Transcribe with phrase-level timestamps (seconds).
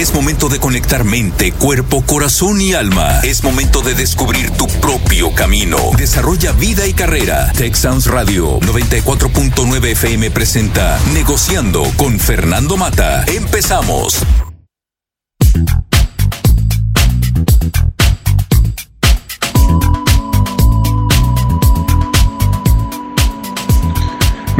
[0.00, 3.20] Es momento de conectar mente, cuerpo, corazón y alma.
[3.22, 5.76] Es momento de descubrir tu propio camino.
[5.94, 7.52] Desarrolla vida y carrera.
[7.52, 13.26] Tech Sounds Radio 94.9 FM presenta Negociando con Fernando Mata.
[13.26, 14.24] Empezamos.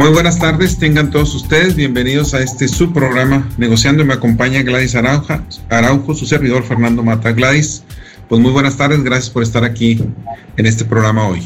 [0.01, 4.03] Muy buenas tardes, tengan todos ustedes bienvenidos a este subprograma Negociando.
[4.03, 7.33] Me acompaña Gladys Arauja, Araujo, su servidor Fernando Mata.
[7.33, 7.83] Gladys,
[8.27, 10.03] pues muy buenas tardes, gracias por estar aquí
[10.57, 11.43] en este programa hoy.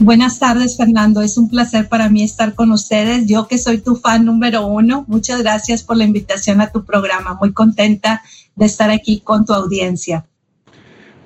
[0.00, 1.20] Buenas tardes, Fernando.
[1.20, 3.26] Es un placer para mí estar con ustedes.
[3.26, 7.36] Yo que soy tu fan número uno, muchas gracias por la invitación a tu programa.
[7.38, 8.22] Muy contenta
[8.56, 10.24] de estar aquí con tu audiencia.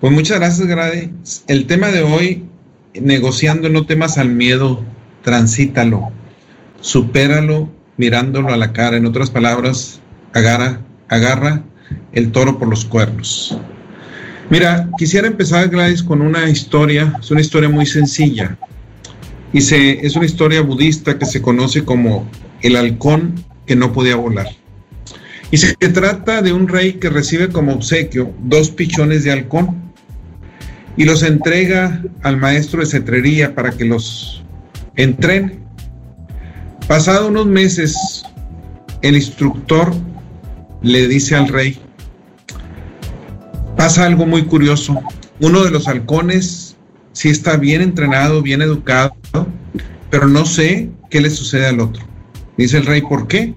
[0.00, 1.44] Pues muchas gracias, Gladys.
[1.46, 2.44] El tema de hoy,
[3.00, 4.82] negociando, no temas al miedo,
[5.22, 6.10] transítalo
[6.86, 8.96] supéralo mirándolo a la cara.
[8.96, 10.00] En otras palabras,
[10.32, 11.64] agarra, agarra
[12.12, 13.58] el toro por los cuernos.
[14.50, 17.12] Mira, quisiera empezar, Gladys, con una historia.
[17.20, 18.56] Es una historia muy sencilla.
[19.52, 22.30] Y se, es una historia budista que se conoce como
[22.62, 23.34] el halcón
[23.66, 24.46] que no podía volar.
[25.50, 29.92] Y se trata de un rey que recibe como obsequio dos pichones de halcón
[30.96, 34.44] y los entrega al maestro de cetrería para que los
[34.94, 35.65] entrene.
[36.88, 38.24] Pasado unos meses,
[39.02, 39.92] el instructor
[40.82, 41.78] le dice al rey,
[43.76, 45.00] pasa algo muy curioso.
[45.40, 46.76] Uno de los halcones
[47.12, 49.16] sí está bien entrenado, bien educado,
[50.10, 52.04] pero no sé qué le sucede al otro.
[52.56, 53.54] Dice el rey, ¿por qué?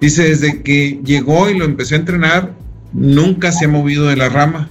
[0.00, 2.54] Dice, desde que llegó y lo empecé a entrenar,
[2.92, 4.70] nunca se ha movido de la rama.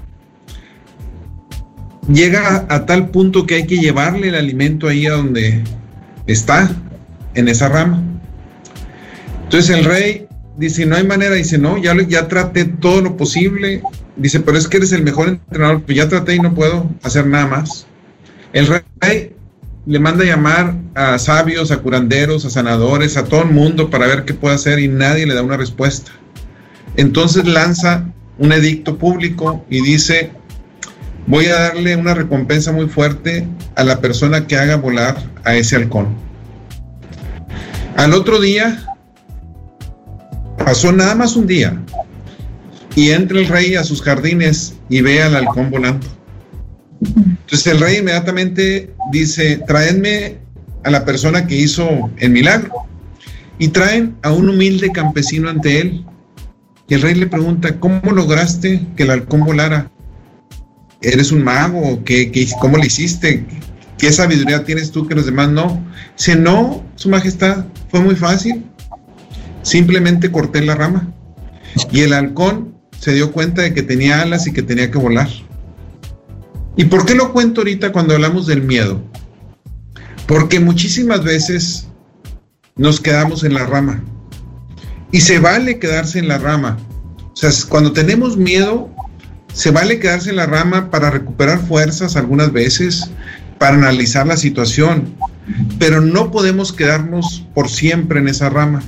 [2.07, 5.63] Llega a, tal punto que hay que llevarle el alimento ahí a donde
[6.27, 6.69] está
[7.35, 8.01] en esa rama.
[9.43, 13.81] Entonces el rey dice, no hay manera, dice, no, ya, ya traté todo lo posible,
[14.15, 17.27] dice, pero es que eres el mejor entrenador, pues ya traté y no puedo hacer
[17.27, 17.85] nada más.
[18.53, 18.67] El
[19.01, 19.35] rey
[19.85, 24.07] le manda a llamar a sabios, a curanderos, a sanadores, a todo el mundo para
[24.07, 26.11] ver qué puede hacer y nadie le da una respuesta.
[26.97, 28.05] Entonces lanza
[28.37, 30.31] un edicto público y dice,
[31.27, 35.75] voy a darle una recompensa muy fuerte a la persona que haga volar a ese
[35.75, 36.15] halcón.
[37.95, 38.85] Al otro día,
[40.57, 41.81] pasó nada más un día,
[42.95, 46.07] y entra el rey a sus jardines y ve al halcón volando.
[47.01, 50.37] Entonces el rey inmediatamente dice, traedme
[50.83, 52.73] a la persona que hizo el milagro.
[53.57, 56.05] Y traen a un humilde campesino ante él.
[56.87, 59.91] Y el rey le pregunta, ¿cómo lograste que el halcón volara?
[61.01, 62.03] ¿Eres un mago?
[62.03, 63.45] ¿Qué, qué, ¿Cómo lo hiciste?
[63.97, 65.83] ¿Qué sabiduría tienes tú que los demás no?
[66.17, 68.65] Dice, no, Su Majestad, fue muy fácil.
[69.61, 71.13] Simplemente corté la rama.
[71.91, 75.29] Y el halcón se dio cuenta de que tenía alas y que tenía que volar.
[76.77, 79.01] ¿Y por qué lo cuento ahorita cuando hablamos del miedo?
[80.27, 81.87] Porque muchísimas veces
[82.75, 84.03] nos quedamos en la rama.
[85.11, 86.77] Y se vale quedarse en la rama.
[87.33, 88.89] O sea, cuando tenemos miedo,
[89.53, 93.09] se vale quedarse en la rama para recuperar fuerzas algunas veces,
[93.57, 95.15] para analizar la situación,
[95.79, 98.81] pero no podemos quedarnos por siempre en esa rama.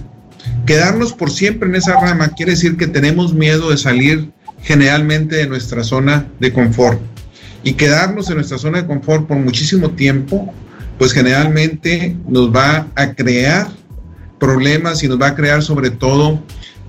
[0.65, 5.47] Quedarnos por siempre en esa rama quiere decir que tenemos miedo de salir generalmente de
[5.47, 6.99] nuestra zona de confort.
[7.63, 10.53] Y quedarnos en nuestra zona de confort por muchísimo tiempo,
[10.97, 13.67] pues generalmente nos va a crear
[14.39, 16.41] problemas y nos va a crear sobre todo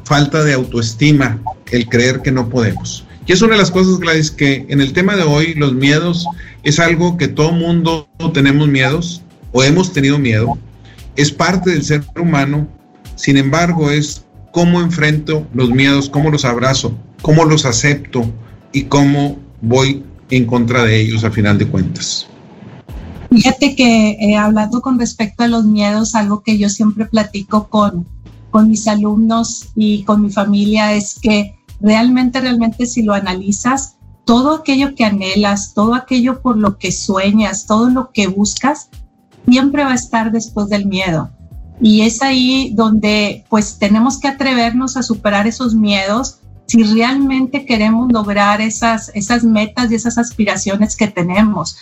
[0.05, 1.41] falta de autoestima,
[1.71, 3.07] el creer que no podemos.
[3.29, 6.27] Y es una de las cosas, Gladys, que en el tema de hoy los miedos
[6.63, 9.21] es algo que todo mundo tenemos miedos
[9.53, 10.57] o hemos tenido miedo.
[11.15, 12.67] Es parte del ser humano.
[13.17, 18.33] Sin embargo, es cómo enfrento los miedos, cómo los abrazo, cómo los acepto
[18.73, 22.27] y cómo voy en contra de ellos a final de cuentas.
[23.31, 28.07] Fíjate que eh, hablando con respecto a los miedos, algo que yo siempre platico con,
[28.51, 34.57] con mis alumnos y con mi familia es que realmente, realmente si lo analizas, todo
[34.57, 38.91] aquello que anhelas, todo aquello por lo que sueñas, todo lo que buscas,
[39.49, 41.31] siempre va a estar después del miedo.
[41.81, 48.13] Y es ahí donde pues tenemos que atrevernos a superar esos miedos si realmente queremos
[48.13, 51.77] lograr esas, esas metas y esas aspiraciones que tenemos.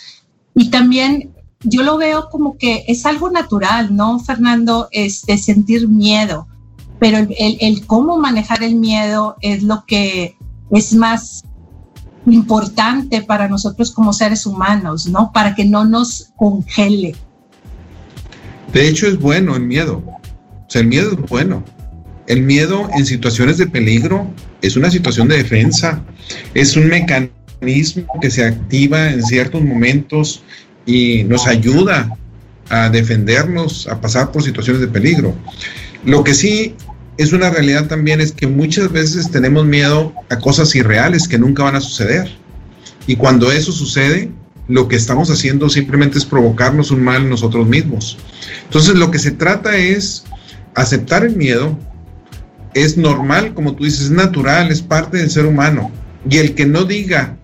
[0.55, 4.87] Y también yo lo veo como que es algo natural, ¿no, Fernando?
[4.91, 6.47] Es de sentir miedo,
[6.99, 10.35] pero el, cómo manejar el miedo es lo que
[10.71, 11.43] es más
[12.25, 15.31] importante para nosotros como seres humanos, ¿no?
[15.31, 17.15] Para que no nos congele.
[18.73, 20.03] De hecho, es bueno el miedo.
[20.05, 21.63] O sea, el miedo es bueno.
[22.27, 24.27] el miedo en situaciones de peligro
[24.61, 26.01] es una situación de defensa,
[26.53, 30.43] es un mecanismo que se activa en ciertos momentos
[30.85, 32.17] y nos ayuda
[32.69, 35.33] a defendernos, a pasar por situaciones de peligro.
[36.07, 36.73] Lo que sí
[37.17, 41.63] es una realidad también es que muchas veces tenemos miedo a cosas irreales que nunca
[41.63, 42.29] van a suceder.
[43.07, 44.31] Y cuando eso sucede,
[44.69, 48.17] lo que estamos haciendo simplemente es provocarnos un mal nosotros mismos.
[48.63, 50.23] Entonces lo que se trata es
[50.75, 51.77] aceptar el miedo,
[52.73, 55.91] es normal, como tú dices, es natural, es parte del ser humano.
[56.29, 57.35] Y el que no diga,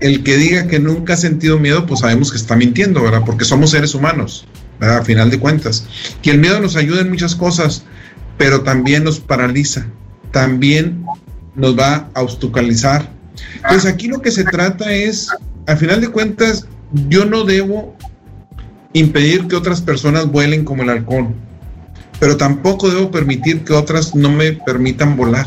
[0.00, 3.22] el que diga que nunca ha sentido miedo, pues sabemos que está mintiendo, ¿verdad?
[3.24, 4.48] Porque somos seres humanos,
[4.78, 4.98] ¿verdad?
[4.98, 5.86] A final de cuentas.
[6.22, 7.84] Y el miedo nos ayuda en muchas cosas,
[8.38, 9.86] pero también nos paraliza,
[10.30, 11.04] también
[11.54, 13.10] nos va a obstaculizar.
[13.56, 15.28] Entonces aquí lo que se trata es,
[15.66, 16.66] a final de cuentas,
[17.08, 17.96] yo no debo
[18.92, 21.34] impedir que otras personas vuelen como el halcón
[22.24, 25.46] pero tampoco debo permitir que otras no me permitan volar.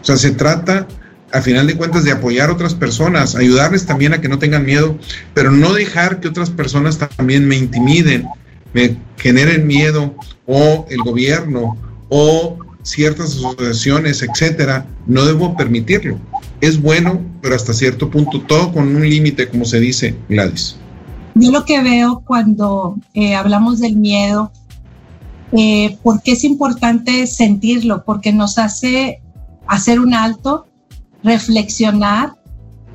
[0.00, 0.86] O sea, se trata,
[1.32, 4.64] a final de cuentas, de apoyar a otras personas, ayudarles también a que no tengan
[4.64, 4.96] miedo,
[5.34, 8.26] pero no dejar que otras personas también me intimiden,
[8.72, 10.14] me generen miedo,
[10.46, 11.76] o el gobierno,
[12.08, 14.86] o ciertas asociaciones, etcétera.
[15.06, 16.18] No debo permitirlo.
[16.60, 20.76] Es bueno, pero hasta cierto punto, todo con un límite, como se dice, Gladys.
[21.34, 24.52] Yo lo que veo cuando eh, hablamos del miedo
[25.52, 28.04] eh, ¿Por qué es importante sentirlo?
[28.04, 29.20] Porque nos hace
[29.66, 30.66] hacer un alto,
[31.22, 32.34] reflexionar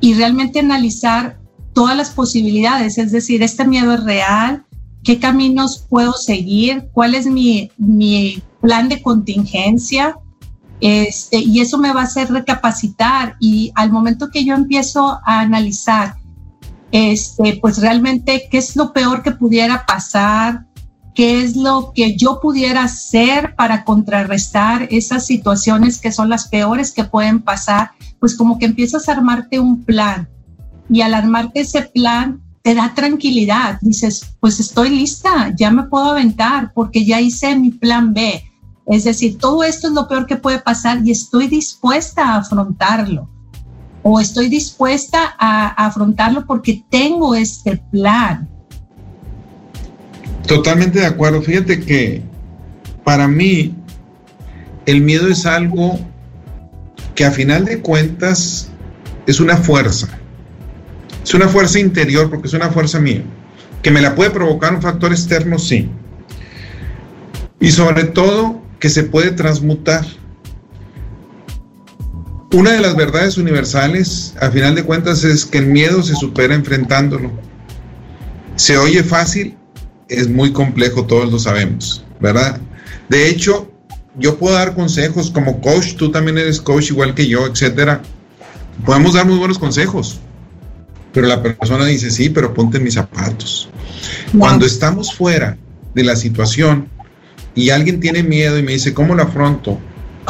[0.00, 1.38] y realmente analizar
[1.72, 2.98] todas las posibilidades.
[2.98, 4.64] Es decir, este miedo es real,
[5.02, 10.16] qué caminos puedo seguir, cuál es mi, mi plan de contingencia.
[10.80, 15.40] Este, y eso me va a hacer recapacitar y al momento que yo empiezo a
[15.40, 16.14] analizar,
[16.92, 20.67] este, pues realmente qué es lo peor que pudiera pasar,
[21.18, 26.92] qué es lo que yo pudiera hacer para contrarrestar esas situaciones que son las peores
[26.92, 30.28] que pueden pasar, pues como que empiezas a armarte un plan
[30.88, 36.04] y al armarte ese plan te da tranquilidad, dices, pues estoy lista, ya me puedo
[36.04, 38.40] aventar porque ya hice mi plan B.
[38.86, 43.28] Es decir, todo esto es lo peor que puede pasar y estoy dispuesta a afrontarlo
[44.04, 48.48] o estoy dispuesta a, afrontarlo porque tengo este plan.
[50.48, 51.42] Totalmente de acuerdo.
[51.42, 52.22] Fíjate que
[53.04, 53.74] para mí
[54.86, 56.00] el miedo es algo
[57.14, 58.70] que a final de cuentas
[59.26, 60.08] es una fuerza.
[61.22, 63.22] Es una fuerza interior porque es una fuerza mía.
[63.82, 65.90] Que me la puede provocar un factor externo, sí.
[67.60, 70.06] Y sobre todo que se puede transmutar.
[72.52, 76.54] Una de las verdades universales, a final de cuentas, es que el miedo se supera
[76.54, 77.32] enfrentándolo.
[78.56, 79.57] Se oye fácil,
[80.08, 82.60] es muy complejo, todos lo sabemos, ¿verdad?
[83.08, 83.70] De hecho,
[84.18, 88.02] yo puedo dar consejos como coach, tú también eres coach igual que yo, etcétera.
[88.84, 90.20] Podemos dar muy buenos consejos,
[91.12, 93.68] pero la persona dice, sí, pero ponte mis zapatos.
[94.36, 95.56] Cuando estamos fuera
[95.94, 96.88] de la situación
[97.54, 99.78] y alguien tiene miedo y me dice, ¿cómo lo afronto?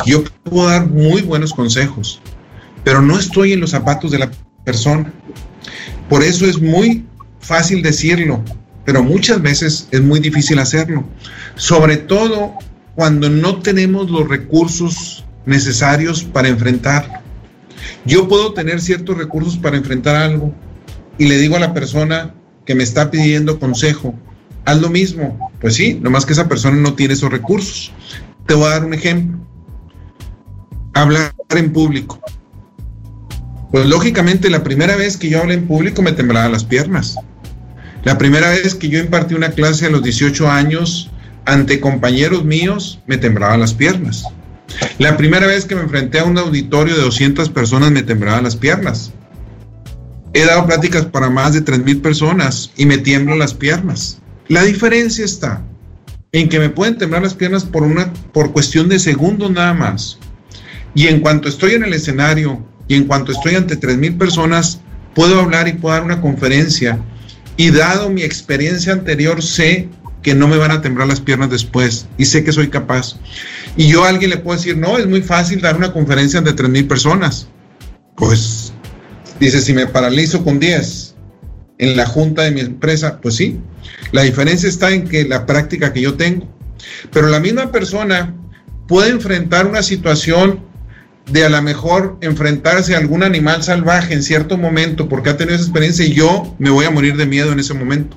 [0.06, 2.20] Yo puedo dar muy buenos consejos,
[2.84, 4.30] pero no estoy en los zapatos de la
[4.64, 5.12] persona.
[6.08, 7.04] Por eso es muy
[7.40, 8.42] fácil decirlo,
[8.88, 11.04] pero muchas veces es muy difícil hacerlo,
[11.56, 12.54] sobre todo
[12.94, 17.22] cuando no tenemos los recursos necesarios para enfrentar.
[18.06, 20.54] Yo puedo tener ciertos recursos para enfrentar algo
[21.18, 22.34] y le digo a la persona
[22.64, 24.14] que me está pidiendo consejo,
[24.64, 25.52] haz lo mismo.
[25.60, 27.92] Pues sí, nomás que esa persona no tiene esos recursos.
[28.46, 29.38] Te voy a dar un ejemplo.
[30.94, 32.18] Hablar en público.
[33.70, 37.18] Pues lógicamente la primera vez que yo hablé en público me temblaban las piernas.
[38.04, 41.10] La primera vez que yo impartí una clase a los 18 años
[41.44, 44.24] ante compañeros míos, me temblaban las piernas.
[44.98, 48.56] La primera vez que me enfrenté a un auditorio de 200 personas, me temblaban las
[48.56, 49.12] piernas.
[50.34, 54.18] He dado pláticas para más de 3.000 personas y me tiemblan las piernas.
[54.48, 55.62] La diferencia está
[56.32, 60.18] en que me pueden temblar las piernas por, una, por cuestión de segundos nada más.
[60.94, 64.80] Y en cuanto estoy en el escenario y en cuanto estoy ante 3.000 personas,
[65.14, 66.98] puedo hablar y puedo dar una conferencia
[67.58, 69.88] y dado mi experiencia anterior, sé
[70.22, 73.16] que no me van a temblar las piernas después y sé que soy capaz.
[73.76, 76.54] Y yo a alguien le puedo decir, no, es muy fácil dar una conferencia ante
[76.54, 77.48] 3.000 personas.
[78.16, 78.72] Pues
[79.40, 81.16] dice, si me paralizo con 10
[81.78, 83.58] en la junta de mi empresa, pues sí.
[84.12, 86.48] La diferencia está en que la práctica que yo tengo.
[87.12, 88.34] Pero la misma persona
[88.86, 90.64] puede enfrentar una situación
[91.30, 95.56] de a lo mejor enfrentarse a algún animal salvaje en cierto momento porque ha tenido
[95.56, 98.16] esa experiencia y yo me voy a morir de miedo en ese momento.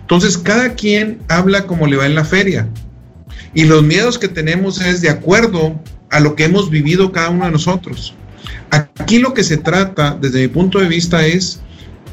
[0.00, 2.68] Entonces, cada quien habla como le va en la feria.
[3.54, 5.80] Y los miedos que tenemos es de acuerdo
[6.10, 8.14] a lo que hemos vivido cada uno de nosotros.
[8.70, 11.60] Aquí lo que se trata, desde mi punto de vista, es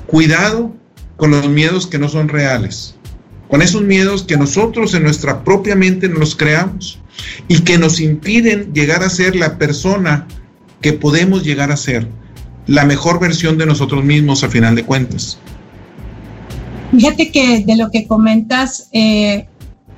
[0.05, 0.73] cuidado
[1.17, 2.95] con los miedos que no son reales,
[3.49, 6.99] con esos miedos que nosotros en nuestra propia mente nos creamos
[7.47, 10.27] y que nos impiden llegar a ser la persona
[10.81, 12.07] que podemos llegar a ser,
[12.67, 15.37] la mejor versión de nosotros mismos a final de cuentas.
[16.91, 19.47] Fíjate que de lo que comentas, eh,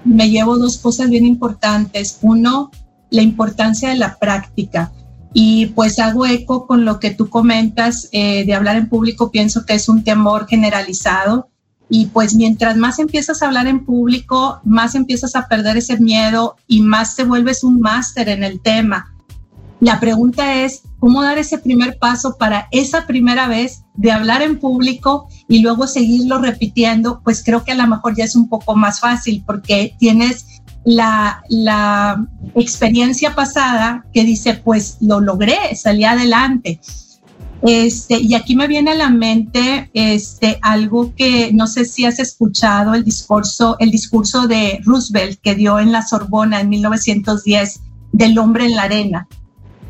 [0.04, 2.18] me llevo dos cosas bien importantes.
[2.22, 2.72] Uno,
[3.10, 4.92] la importancia de la práctica.
[5.34, 9.66] Y pues hago eco con lo que tú comentas eh, de hablar en público, pienso
[9.66, 11.50] que es un temor generalizado.
[11.94, 16.56] Y pues mientras más empiezas a hablar en público, más empiezas a perder ese miedo
[16.66, 19.14] y más te vuelves un máster en el tema.
[19.82, 24.58] La pregunta es, ¿cómo dar ese primer paso para esa primera vez de hablar en
[24.58, 27.20] público y luego seguirlo repitiendo?
[27.26, 31.44] Pues creo que a lo mejor ya es un poco más fácil porque tienes la,
[31.50, 36.80] la experiencia pasada que dice, pues lo logré, salí adelante.
[37.64, 42.20] Este, y aquí me viene a la mente este, algo que no sé si has
[42.20, 47.82] escuchado, el discurso, el discurso de Roosevelt que dio en la Sorbona en 1910
[48.14, 49.28] del hombre en la arena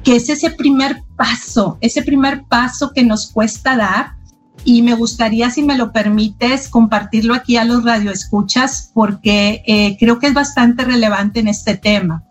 [0.04, 4.16] que es ese primer paso, ese primer paso que nos cuesta dar.
[4.64, 10.20] Y me gustaría, si me lo permites, compartirlo aquí a los radioescuchas, porque eh, creo
[10.20, 12.24] que es bastante relevante en este tema.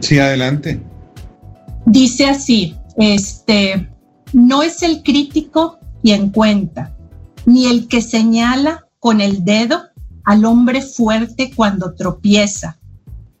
[0.00, 0.82] Sí, adelante.
[1.86, 3.88] Dice así, este,
[4.32, 6.96] no es el crítico quien cuenta,
[7.46, 9.82] ni el que señala con el dedo
[10.24, 12.78] al hombre fuerte cuando tropieza,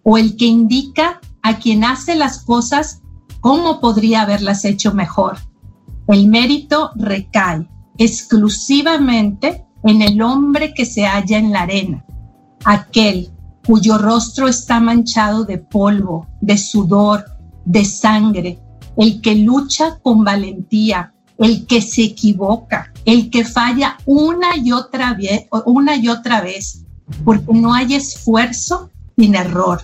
[0.02, 3.02] o el que indica a quien hace las cosas
[3.40, 5.38] cómo podría haberlas hecho mejor.
[6.06, 7.68] El mérito recae
[7.98, 12.04] exclusivamente en el hombre que se halla en la arena,
[12.64, 13.30] aquel
[13.66, 17.24] cuyo rostro está manchado de polvo, de sudor,
[17.66, 18.58] de sangre,
[18.98, 25.14] el que lucha con valentía, el que se equivoca, el que falla una y otra
[25.14, 26.84] vez, una y otra vez,
[27.24, 29.82] porque no hay esfuerzo sin error.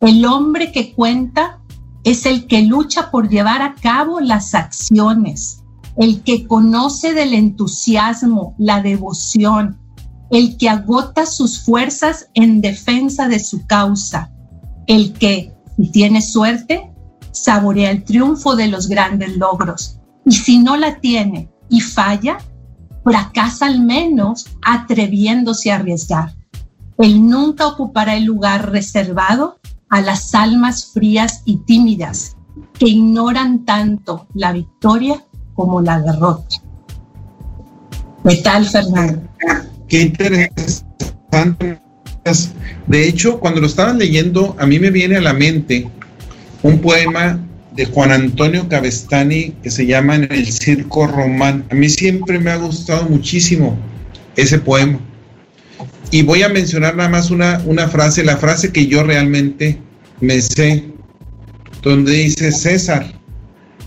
[0.00, 1.60] El hombre que cuenta
[2.04, 5.64] es el que lucha por llevar a cabo las acciones,
[5.96, 9.78] el que conoce del entusiasmo, la devoción,
[10.30, 14.30] el que agota sus fuerzas en defensa de su causa,
[14.86, 16.92] el que, si tiene suerte,
[17.42, 19.98] saborea el triunfo de los grandes logros.
[20.24, 22.38] Y si no la tiene y falla,
[23.04, 26.34] fracasa al menos atreviéndose a arriesgar.
[26.98, 32.36] Él nunca ocupará el lugar reservado a las almas frías y tímidas
[32.78, 36.56] que ignoran tanto la victoria como la derrota.
[38.28, 39.22] ¿Qué tal, Fernando?
[39.88, 41.80] Qué interesante.
[42.86, 45.88] De hecho, cuando lo estaban leyendo, a mí me viene a la mente
[46.62, 47.38] un poema
[47.72, 51.64] de Juan Antonio Cabestani que se llama En el Circo Román.
[51.70, 53.78] A mí siempre me ha gustado muchísimo
[54.36, 54.98] ese poema.
[56.10, 59.78] Y voy a mencionar nada más una, una frase, la frase que yo realmente
[60.20, 60.84] me sé,
[61.82, 63.06] donde dice César,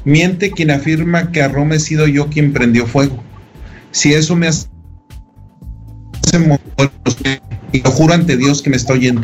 [0.05, 3.21] miente quien afirma que a Roma he sido yo quien prendió fuego.
[3.91, 4.67] Si eso me hace
[7.73, 9.21] y lo juro ante Dios que me está oyendo.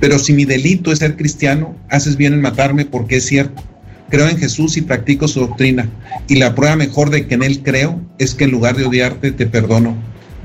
[0.00, 3.62] Pero si mi delito es ser cristiano, haces bien en matarme porque es cierto.
[4.08, 5.88] Creo en Jesús y practico su doctrina.
[6.28, 9.32] Y la prueba mejor de que en Él creo es que en lugar de odiarte
[9.32, 9.96] te perdono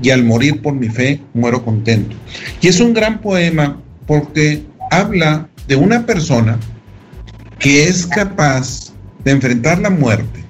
[0.02, 2.16] y al morir por mi fe muero contento.
[2.60, 6.58] Y es un gran poema porque habla de una persona
[7.58, 8.92] que es capaz
[9.24, 10.44] de enfrentar la muerte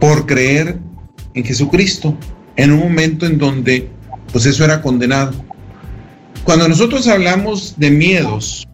[0.00, 0.78] por creer
[1.34, 2.16] en Jesucristo
[2.56, 3.88] en un momento en donde
[4.32, 5.32] pues eso era condenado.
[6.44, 8.66] Cuando nosotros hablamos de miedos,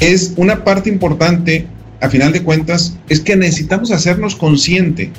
[0.00, 1.66] es una parte importante,
[2.00, 5.12] a final de cuentas, es que necesitamos hacernos consciente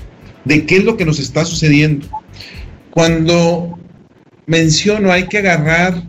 [0.45, 2.07] de qué es lo que nos está sucediendo.
[2.89, 3.77] Cuando
[4.47, 6.03] menciono hay que agarrar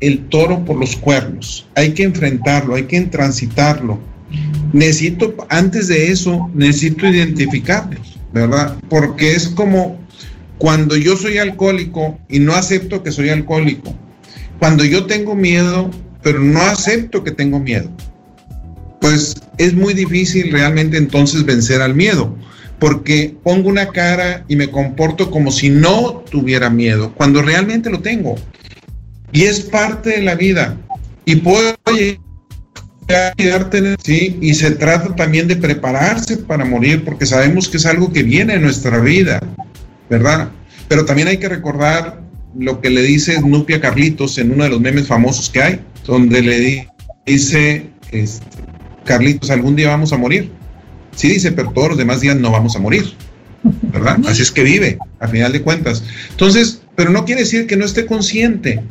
[0.00, 3.98] el toro por los cuernos, hay que enfrentarlo, hay que transitarlo.
[4.72, 8.00] Necesito, antes de eso, necesito identificarlo,
[8.32, 8.76] ¿verdad?
[8.88, 9.99] Porque es como
[10.60, 13.94] cuando yo soy alcohólico y no acepto que soy alcohólico,
[14.58, 15.90] cuando yo tengo miedo,
[16.22, 17.90] pero no acepto que tengo miedo,
[19.00, 22.36] pues es muy difícil realmente entonces vencer al miedo
[22.78, 28.00] porque pongo una cara y me comporto como si no tuviera miedo, cuando realmente lo
[28.00, 28.36] tengo.
[29.32, 30.76] Y es parte de la vida.
[31.26, 31.74] Y puedo
[34.02, 38.22] sí, y se trata también de prepararse para morir, porque sabemos que es algo que
[38.22, 39.40] viene en nuestra vida,
[40.10, 40.50] ¿verdad?
[40.88, 42.20] Pero también hay que recordar
[42.58, 45.80] lo que le dice Nupia Carlitos en uno de los memes famosos que hay.
[46.04, 46.88] donde le
[47.24, 48.58] dice, este,
[49.04, 50.50] Carlitos, algún día vamos a morir.
[51.14, 53.14] Sí dice, pero todos los demás días no vamos a morir.
[53.62, 54.18] ¿Verdad?
[54.26, 56.02] Así es que vive, a final de cuentas.
[56.30, 58.82] Entonces, pero no quiere decir que no esté consciente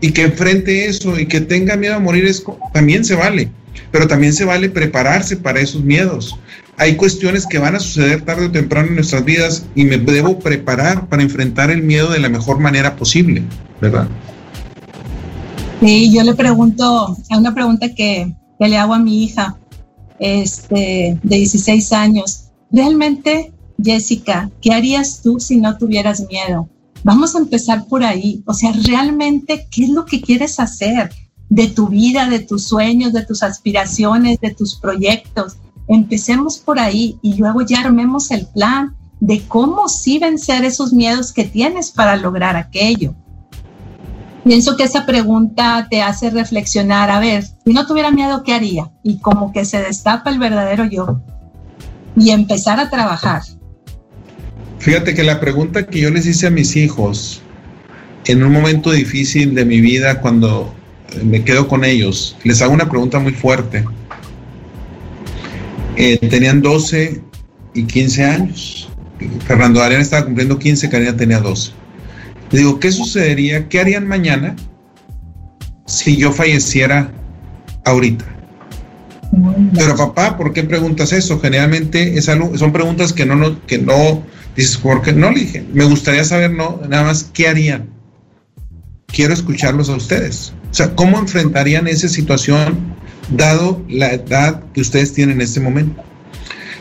[0.00, 3.48] y que enfrente eso y que tenga miedo a morir, es, también se vale.
[3.92, 6.36] Pero también se vale prepararse para esos miedos.
[6.76, 10.38] Hay cuestiones que van a suceder tarde o temprano en nuestras vidas y me debo
[10.40, 13.42] preparar para enfrentar el miedo de la mejor manera posible,
[13.80, 14.08] ¿verdad?
[15.80, 19.56] Sí, yo le pregunto, a una pregunta que, que le hago a mi hija,
[20.18, 22.44] este, de 16 años.
[22.70, 23.52] Realmente,
[23.82, 26.68] Jessica, ¿qué harías tú si no tuvieras miedo?
[27.02, 28.42] Vamos a empezar por ahí.
[28.46, 31.10] O sea, realmente, ¿qué es lo que quieres hacer
[31.50, 35.56] de tu vida, de tus sueños, de tus aspiraciones, de tus proyectos?
[35.88, 41.32] Empecemos por ahí y luego ya armemos el plan de cómo sí vencer esos miedos
[41.32, 43.14] que tienes para lograr aquello.
[44.44, 48.90] Pienso que esa pregunta te hace reflexionar, a ver, si no tuviera miedo, ¿qué haría?
[49.02, 51.22] Y como que se destapa el verdadero yo
[52.16, 53.42] y empezar a trabajar.
[54.78, 57.40] Fíjate que la pregunta que yo les hice a mis hijos
[58.26, 60.74] en un momento difícil de mi vida, cuando
[61.22, 63.84] me quedo con ellos, les hago una pregunta muy fuerte.
[65.96, 67.20] Eh, tenían 12
[67.74, 68.88] y 15 años.
[69.46, 71.84] Fernando Arián estaba cumpliendo 15, Karina tenía 12
[72.56, 73.68] digo, ¿qué sucedería?
[73.68, 74.56] ¿Qué harían mañana
[75.86, 77.12] si yo falleciera
[77.84, 78.24] ahorita?
[79.74, 81.40] Pero papá, ¿por qué preguntas eso?
[81.40, 84.22] Generalmente es algo, son preguntas que no, no, que no
[84.54, 85.64] dices, ¿por qué no le dije?
[85.72, 87.88] Me gustaría saber, no, nada más, ¿qué harían?
[89.06, 90.52] Quiero escucharlos a ustedes.
[90.70, 92.93] O sea, ¿cómo enfrentarían esa situación
[93.30, 96.02] dado la edad que ustedes tienen en este momento?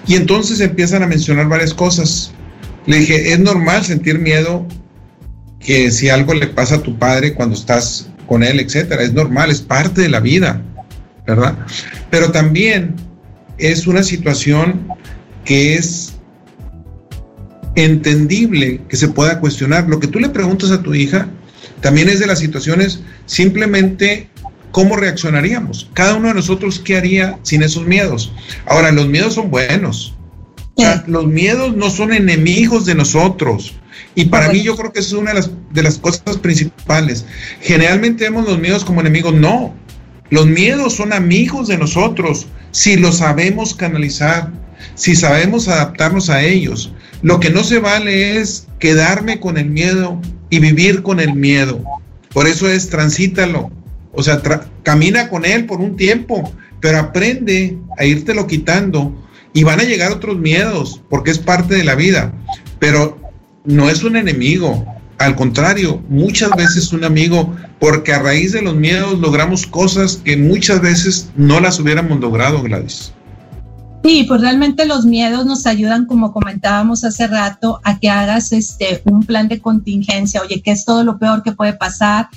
[0.08, 2.32] Y entonces empiezan a mencionar varias cosas.
[2.86, 4.68] Le dije, es normal sentir miedo
[5.60, 9.50] que si algo le pasa a tu padre cuando estás con él, etcétera, es normal,
[9.50, 10.62] es parte de la vida,
[11.26, 11.58] ¿verdad?
[12.10, 12.96] Pero también
[13.58, 14.88] es una situación
[15.46, 16.14] que es
[17.76, 19.88] entendible que se pueda cuestionar.
[19.88, 21.28] Lo que tú le preguntas a tu hija
[21.82, 24.30] también es de las situaciones simplemente
[24.74, 25.88] cómo reaccionaríamos.
[25.94, 28.34] Cada uno de nosotros qué haría sin esos miedos.
[28.66, 30.16] Ahora, los miedos son buenos.
[31.06, 33.76] los miedos no son enemigos de nosotros.
[34.16, 37.24] Y para mí yo creo que eso es una de las, de las cosas principales.
[37.62, 39.36] Generalmente vemos los miedos como enemigos.
[39.36, 39.76] No,
[40.32, 44.52] los miedos son amigos de nosotros si los sabemos canalizar,
[44.96, 46.92] si sabemos adaptarnos a ellos.
[47.22, 51.84] Lo que no se vale es quedarme con el miedo y vivir con el miedo.
[52.34, 53.72] Por eso es transítalo.
[54.14, 54.42] O sea,
[54.84, 59.14] camina con él por un tiempo, pero aprende a írtelo quitando
[59.54, 62.34] y van a llegar otros miedos porque es parte de la vida.
[62.80, 63.20] Pero
[63.66, 64.86] no es un enemigo,
[65.18, 70.36] al contrario, muchas veces un amigo, porque a raíz de los miedos logramos cosas que
[70.36, 73.14] muchas veces no las hubiéramos logrado, Gladys.
[74.04, 79.02] Sí, pues realmente los miedos nos ayudan, como comentábamos hace rato, a que hagas este
[79.06, 80.42] un plan de contingencia.
[80.42, 82.28] Oye, ¿qué es todo lo peor que puede pasar?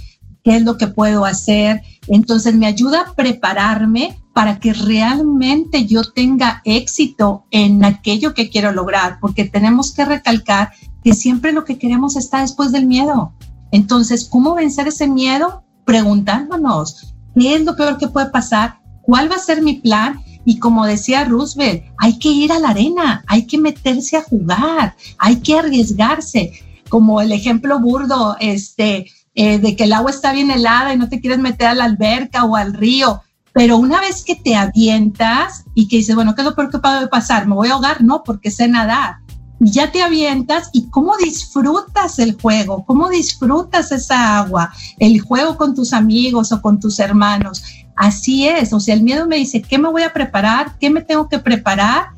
[0.46, 1.82] ¿Qué es lo que puedo hacer?
[2.06, 8.70] Entonces me ayuda a prepararme para que realmente yo tenga éxito en aquello que quiero
[8.70, 10.70] lograr, porque tenemos que recalcar
[11.02, 13.32] que siempre lo que queremos está después del miedo.
[13.72, 15.64] Entonces, ¿cómo vencer ese miedo?
[15.84, 18.78] Preguntándonos, ¿qué es lo peor que puede pasar?
[19.02, 20.20] ¿Cuál va a ser mi plan?
[20.44, 24.94] Y como decía Roosevelt, hay que ir a la arena, hay que meterse a jugar,
[25.18, 26.52] hay que arriesgarse.
[26.88, 29.06] Como el ejemplo burdo, este,
[29.36, 31.84] eh, de que el agua está bien helada y no te quieres meter a la
[31.84, 33.22] alberca o al río.
[33.52, 36.78] Pero una vez que te avientas y que dices, bueno, ¿qué es lo peor que
[36.78, 37.46] puede pasar?
[37.46, 38.02] ¿Me voy a ahogar?
[38.02, 39.18] No, porque sé nadar
[39.58, 45.74] ya te avientas y cómo disfrutas el juego, cómo disfrutas esa agua, el juego con
[45.74, 47.62] tus amigos o con tus hermanos.
[47.94, 50.76] Así es, o sea, el miedo me dice, ¿qué me voy a preparar?
[50.78, 52.08] ¿Qué me tengo que preparar?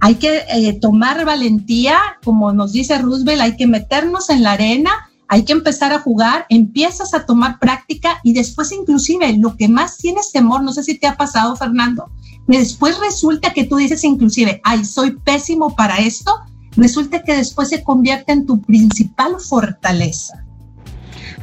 [0.00, 4.90] Hay que eh, tomar valentía, como nos dice Roosevelt, hay que meternos en la arena,
[5.28, 9.98] hay que empezar a jugar, empiezas a tomar práctica y después inclusive lo que más
[9.98, 12.10] tienes temor, no sé si te ha pasado, Fernando,
[12.46, 16.34] después resulta que tú dices inclusive, ay, soy pésimo para esto,
[16.76, 20.44] resulta que después se convierte en tu principal fortaleza.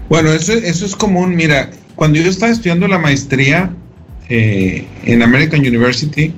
[0.09, 1.35] Bueno, eso, eso es común.
[1.35, 3.75] Mira, cuando yo estaba estudiando la maestría
[4.29, 6.33] eh, en American University,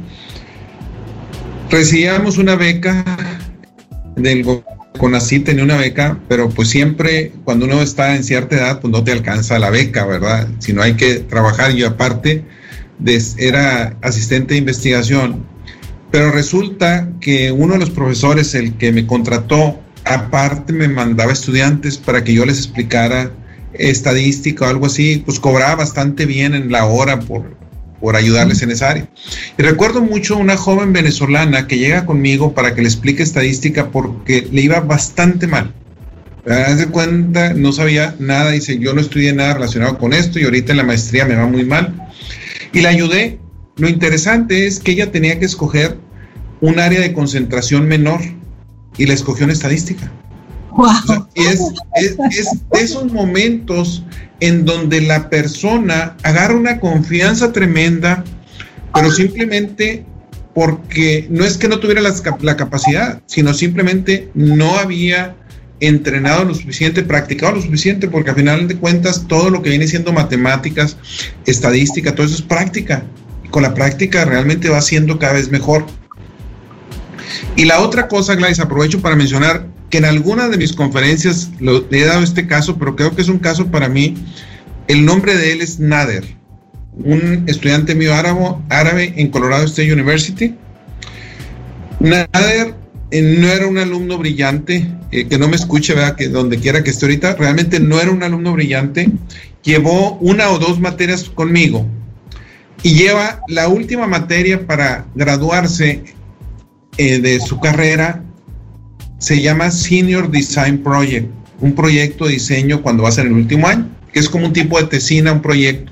[1.69, 3.39] recibíamos una beca
[4.15, 4.43] del
[4.97, 9.03] CONACYT tenía una beca, pero pues siempre cuando uno está en cierta edad, pues no
[9.03, 10.47] te alcanza la beca, ¿verdad?
[10.59, 11.73] Si no hay que trabajar.
[11.73, 12.43] Yo aparte
[13.37, 15.45] era asistente de investigación
[16.11, 21.97] pero resulta que uno de los profesores, el que me contrató, aparte me mandaba estudiantes
[21.97, 23.31] para que yo les explicara
[23.73, 27.57] estadística o algo así, pues cobraba bastante bien en la hora por,
[27.99, 29.09] por ayudarles en esa área.
[29.57, 34.47] Y recuerdo mucho una joven venezolana que llega conmigo para que le explique estadística porque
[34.51, 35.73] le iba bastante mal.
[36.45, 40.71] de cuenta, no sabía nada, dice, yo no estudié nada relacionado con esto y ahorita
[40.71, 41.93] en la maestría me va muy mal.
[42.73, 43.39] Y la ayudé.
[43.77, 45.97] Lo interesante es que ella tenía que escoger
[46.61, 48.21] un área de concentración menor
[48.97, 50.11] y la escogió en estadística.
[51.35, 51.59] Y es,
[51.95, 54.03] es, es esos momentos
[54.39, 58.23] en donde la persona agarra una confianza tremenda,
[58.93, 60.05] pero simplemente
[60.53, 65.35] porque no es que no tuviera la, capacidad, sino simplemente no había
[65.79, 69.87] entrenado lo suficiente, practicado lo suficiente, porque al final de cuentas todo lo que viene
[69.87, 70.97] siendo matemáticas,
[71.45, 73.03] estadística, todo eso es práctica.
[73.51, 75.85] Con la práctica realmente va siendo cada vez mejor.
[77.55, 81.83] Y la otra cosa, Gladys, aprovecho para mencionar que en alguna de mis conferencias le
[81.91, 84.15] he dado este caso, pero creo que es un caso para mí.
[84.87, 86.25] El nombre de él es Nader,
[86.93, 90.55] un estudiante mío árabe, árabe en Colorado State University.
[91.99, 92.75] Nader
[93.11, 96.83] eh, no era un alumno brillante, eh, que no me escuche, vea que donde quiera
[96.83, 99.09] que esté ahorita, realmente no era un alumno brillante.
[99.63, 101.85] Llevó una o dos materias conmigo
[102.83, 106.03] y lleva la última materia para graduarse
[106.97, 108.23] eh, de su carrera
[109.19, 113.67] se llama Senior Design Project, un proyecto de diseño cuando va a ser el último
[113.67, 115.91] año, que es como un tipo de tesina, un proyecto.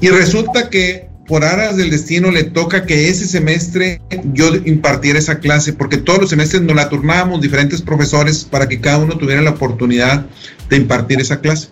[0.00, 4.00] Y resulta que por aras del destino le toca que ese semestre
[4.32, 8.80] yo impartiera esa clase, porque todos los semestres nos la turnábamos diferentes profesores para que
[8.80, 10.26] cada uno tuviera la oportunidad
[10.68, 11.68] de impartir esa clase.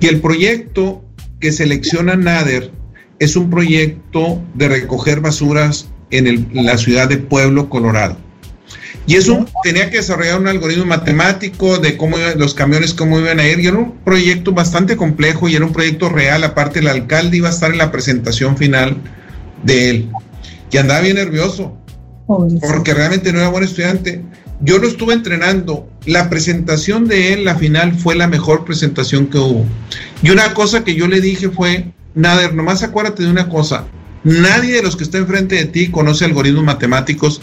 [0.00, 1.04] Y el proyecto
[1.38, 2.70] que selecciona Nader
[3.18, 8.16] es un proyecto de recoger basuras en la ciudad de Pueblo, Colorado.
[9.06, 13.48] Y eso tenía que desarrollar un algoritmo matemático de cómo los camiones, cómo iban a
[13.48, 13.58] ir.
[13.60, 16.44] Y era un proyecto bastante complejo y era un proyecto real.
[16.44, 18.96] Aparte, el alcalde iba a estar en la presentación final
[19.64, 20.10] de él.
[20.70, 21.76] Y andaba bien nervioso,
[22.60, 24.22] porque realmente no era buen estudiante.
[24.60, 25.88] Yo lo estuve entrenando.
[26.06, 29.66] La presentación de él, la final, fue la mejor presentación que hubo.
[30.22, 33.86] Y una cosa que yo le dije fue, Nader, nomás acuérdate de una cosa.
[34.24, 37.40] Nadie de los que está enfrente de ti conoce algoritmos matemáticos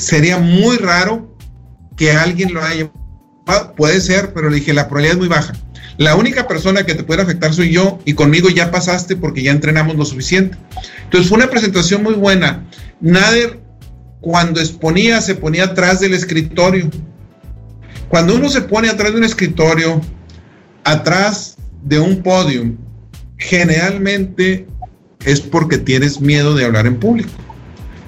[0.00, 1.36] sería muy raro
[1.96, 2.90] que alguien lo haya
[3.76, 5.52] puede ser, pero le dije, la probabilidad es muy baja.
[5.96, 9.52] La única persona que te puede afectar soy yo y conmigo ya pasaste porque ya
[9.52, 10.56] entrenamos lo suficiente.
[11.04, 12.64] Entonces fue una presentación muy buena.
[13.00, 13.60] Nader,
[14.20, 16.90] cuando exponía, se ponía atrás del escritorio.
[18.08, 20.00] Cuando uno se pone atrás de un escritorio,
[20.82, 22.76] atrás de un podium,
[23.36, 24.66] generalmente
[25.24, 27.30] es porque tienes miedo de hablar en público.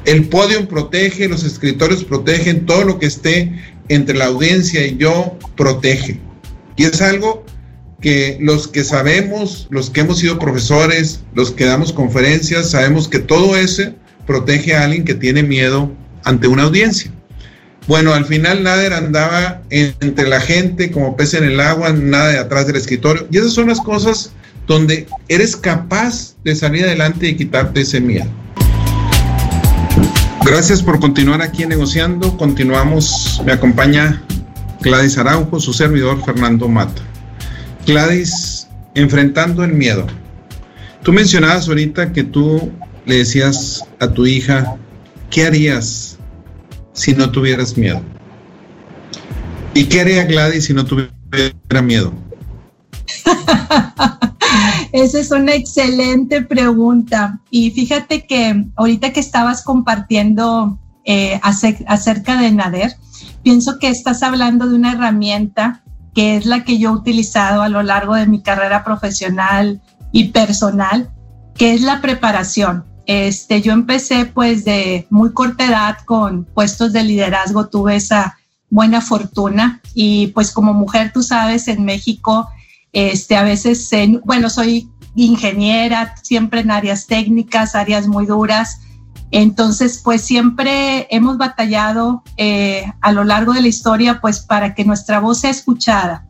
[0.07, 3.53] El podio protege, los escritorios protegen, todo lo que esté
[3.89, 6.21] entre la audiencia y yo protege.
[6.77, 7.45] Y es algo
[8.01, 13.19] que los que sabemos, los que hemos sido profesores, los que damos conferencias, sabemos que
[13.19, 13.95] todo ese
[14.29, 15.93] protege a alguien que tiene miedo
[16.23, 17.11] ante una audiencia.
[17.89, 22.39] Bueno, al final Nader andaba entre la gente como pez en el agua, nada de
[22.39, 23.27] atrás del escritorio.
[23.33, 24.31] Y esas son las cosas
[24.69, 28.46] donde eres capaz de salir adelante y quitarte ese miedo.
[30.47, 32.37] Gracias por continuar aquí negociando.
[32.37, 33.43] Continuamos.
[33.45, 34.23] Me acompaña
[34.81, 37.03] Gladys Araujo, su servidor Fernando Mata.
[37.85, 40.07] Gladys, enfrentando el miedo.
[41.03, 42.71] Tú mencionabas ahorita que tú
[43.07, 44.77] le decías a tu hija,
[45.31, 46.17] ¿qué harías
[46.93, 48.01] si no tuvieras miedo?
[49.75, 52.13] ¿Y qué haría Gladys si no tuviera miedo?
[54.97, 57.41] Esa es una excelente pregunta.
[57.51, 62.97] Y fíjate que ahorita que estabas compartiendo eh, acerca de Nader,
[63.43, 65.83] pienso que estás hablando de una herramienta
[66.15, 69.83] que es la que yo he utilizado a lo largo de mi carrera profesional
[70.13, 71.11] y personal,
[71.57, 72.87] que es la preparación.
[73.05, 78.39] Este, yo empecé pues de muy corta edad con puestos de liderazgo, tuve esa
[78.71, 82.49] buena fortuna y pues como mujer, tú sabes, en México
[82.97, 83.91] este, a veces,
[84.25, 88.81] bueno, soy ingeniera, siempre en áreas técnicas, áreas muy duras.
[89.31, 94.87] Entonces, pues siempre hemos batallado eh, a lo largo de la historia, pues para que
[94.87, 96.27] nuestra voz sea escuchada.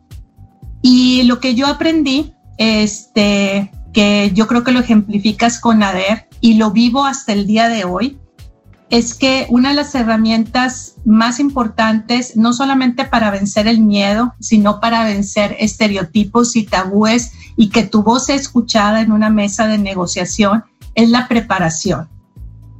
[0.81, 6.55] Y lo que yo aprendí, este, que yo creo que lo ejemplificas con ADER y
[6.55, 8.19] lo vivo hasta el día de hoy,
[8.89, 14.79] es que una de las herramientas más importantes, no solamente para vencer el miedo, sino
[14.79, 19.77] para vencer estereotipos y tabúes y que tu voz sea escuchada en una mesa de
[19.77, 20.63] negociación,
[20.95, 22.07] es la preparación.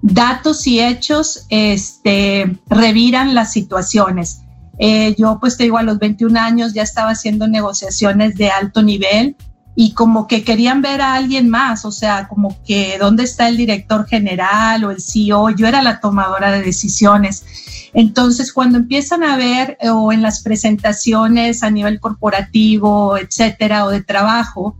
[0.01, 4.41] Datos y hechos este, reviran las situaciones.
[4.79, 8.81] Eh, yo pues te digo, a los 21 años ya estaba haciendo negociaciones de alto
[8.83, 9.35] nivel
[9.79, 13.57] y como que querían ver a alguien más, o sea, como que dónde está el
[13.57, 17.45] director general o el CEO, yo era la tomadora de decisiones.
[17.93, 23.91] Entonces, cuando empiezan a ver eh, o en las presentaciones a nivel corporativo, etcétera, o
[23.91, 24.75] de trabajo,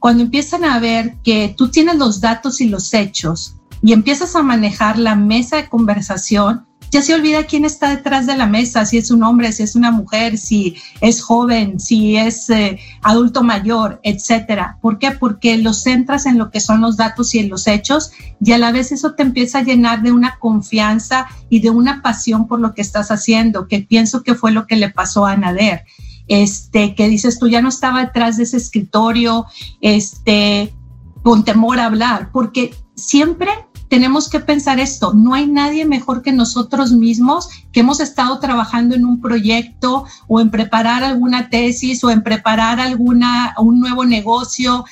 [0.00, 4.42] cuando empiezan a ver que tú tienes los datos y los hechos y empiezas a
[4.42, 8.98] manejar la mesa de conversación, ya se olvida quién está detrás de la mesa, si
[8.98, 13.98] es un hombre, si es una mujer, si es joven, si es eh, adulto mayor,
[14.02, 14.76] etcétera.
[14.82, 15.10] ¿Por qué?
[15.12, 18.12] Porque lo centras en lo que son los datos y en los hechos
[18.44, 22.02] y a la vez eso te empieza a llenar de una confianza y de una
[22.02, 25.34] pasión por lo que estás haciendo, que pienso que fue lo que le pasó a
[25.34, 25.84] Nader.
[26.28, 29.46] Este, que dices tú ya no estaba detrás de ese escritorio,
[29.80, 30.74] este,
[31.22, 33.50] con temor a hablar, porque siempre
[33.92, 38.94] tenemos que pensar esto, no hay nadie mejor que nosotros mismos que hemos estado trabajando
[38.94, 44.86] en un proyecto o en preparar alguna tesis o en preparar alguna, un nuevo negocio,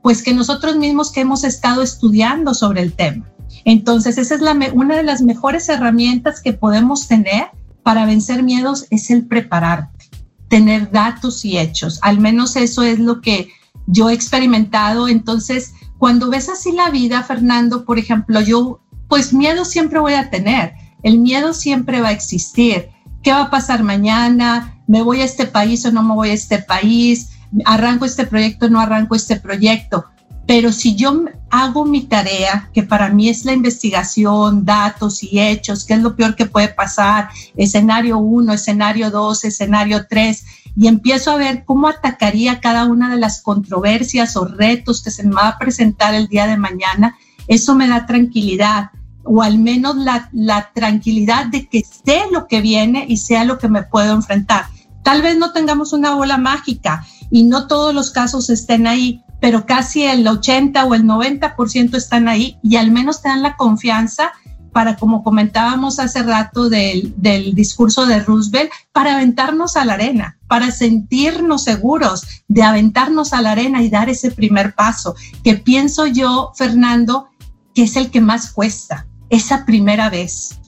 [0.00, 3.26] pues que nosotros mismos que hemos estado estudiando sobre el tema.
[3.66, 4.40] Entonces, esa es
[4.72, 7.48] una de las mejores herramientas que podemos tener
[7.82, 10.06] para vencer miedos, es el prepararte,
[10.48, 11.98] tener datos y hechos.
[12.00, 13.50] Al menos eso es lo que
[13.86, 15.08] yo he experimentado.
[15.08, 20.30] Entonces, cuando ves así la vida, Fernando, por ejemplo, yo, pues miedo siempre voy a
[20.30, 22.90] tener, el miedo siempre va a existir.
[23.22, 24.80] ¿Qué va a pasar mañana?
[24.86, 27.30] ¿Me voy a este país o no me voy a este país?
[27.64, 30.04] ¿Arranco este proyecto o no arranco este proyecto?
[30.46, 35.84] Pero si yo hago mi tarea, que para mí es la investigación, datos y hechos,
[35.84, 40.44] qué es lo peor que puede pasar, escenario 1, escenario 2, escenario 3,
[40.76, 45.24] y empiezo a ver cómo atacaría cada una de las controversias o retos que se
[45.24, 47.16] me va a presentar el día de mañana,
[47.48, 48.90] eso me da tranquilidad
[49.24, 53.58] o al menos la, la tranquilidad de que sé lo que viene y sea lo
[53.58, 54.66] que me puedo enfrentar.
[55.02, 59.66] Tal vez no tengamos una bola mágica y no todos los casos estén ahí, pero
[59.66, 64.32] casi el 80 o el 90% están ahí y al menos te dan la confianza
[64.72, 70.36] para, como comentábamos hace rato del, del, discurso de Roosevelt, para aventarnos a la arena,
[70.48, 76.06] para sentirnos seguros de aventarnos a la arena y dar ese primer paso, que pienso
[76.06, 77.28] yo, Fernando,
[77.74, 80.58] que es el que más cuesta, esa primera vez.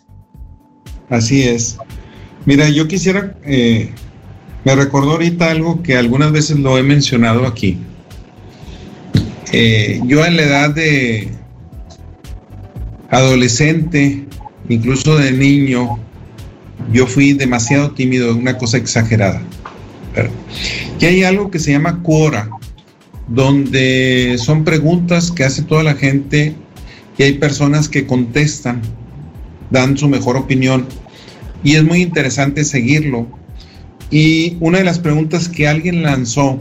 [1.10, 1.76] Así es.
[2.46, 3.92] Mira, yo quisiera, eh,
[4.64, 7.78] me recordó ahorita algo que algunas veces lo he mencionado aquí.
[9.52, 11.28] Eh, yo en la edad de
[13.10, 14.24] adolescente,
[14.68, 15.98] incluso de niño,
[16.92, 19.40] yo fui demasiado tímido, una cosa exagerada.
[21.00, 22.50] Y hay algo que se llama Quora,
[23.28, 26.54] donde son preguntas que hace toda la gente
[27.16, 28.82] y hay personas que contestan,
[29.70, 30.86] dan su mejor opinión
[31.62, 33.26] y es muy interesante seguirlo.
[34.10, 36.60] Y una de las preguntas que alguien lanzó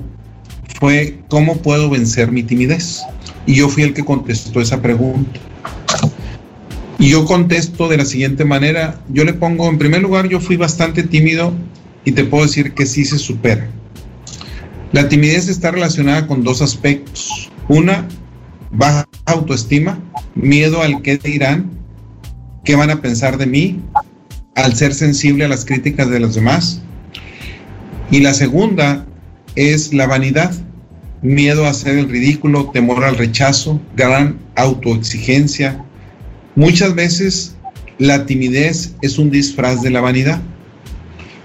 [0.80, 3.02] fue, ¿cómo puedo vencer mi timidez?
[3.46, 5.40] Y yo fui el que contestó esa pregunta.
[7.00, 10.58] Y yo contesto de la siguiente manera, yo le pongo, en primer lugar, yo fui
[10.58, 11.54] bastante tímido
[12.06, 13.70] y te puedo decir que sí se supera.
[14.92, 17.52] La timidez está relacionada con dos aspectos.
[17.68, 18.08] Una,
[18.72, 20.00] baja autoestima,
[20.36, 21.70] miedo al qué dirán,
[22.64, 23.80] qué van a pensar de mí,
[24.56, 26.82] al ser sensible a las críticas de los demás.
[28.10, 29.06] Y la segunda
[29.58, 30.54] es la vanidad,
[31.22, 35.84] miedo a hacer el ridículo, temor al rechazo, gran autoexigencia,
[36.58, 37.56] Muchas veces
[38.00, 40.42] la timidez es un disfraz de la vanidad.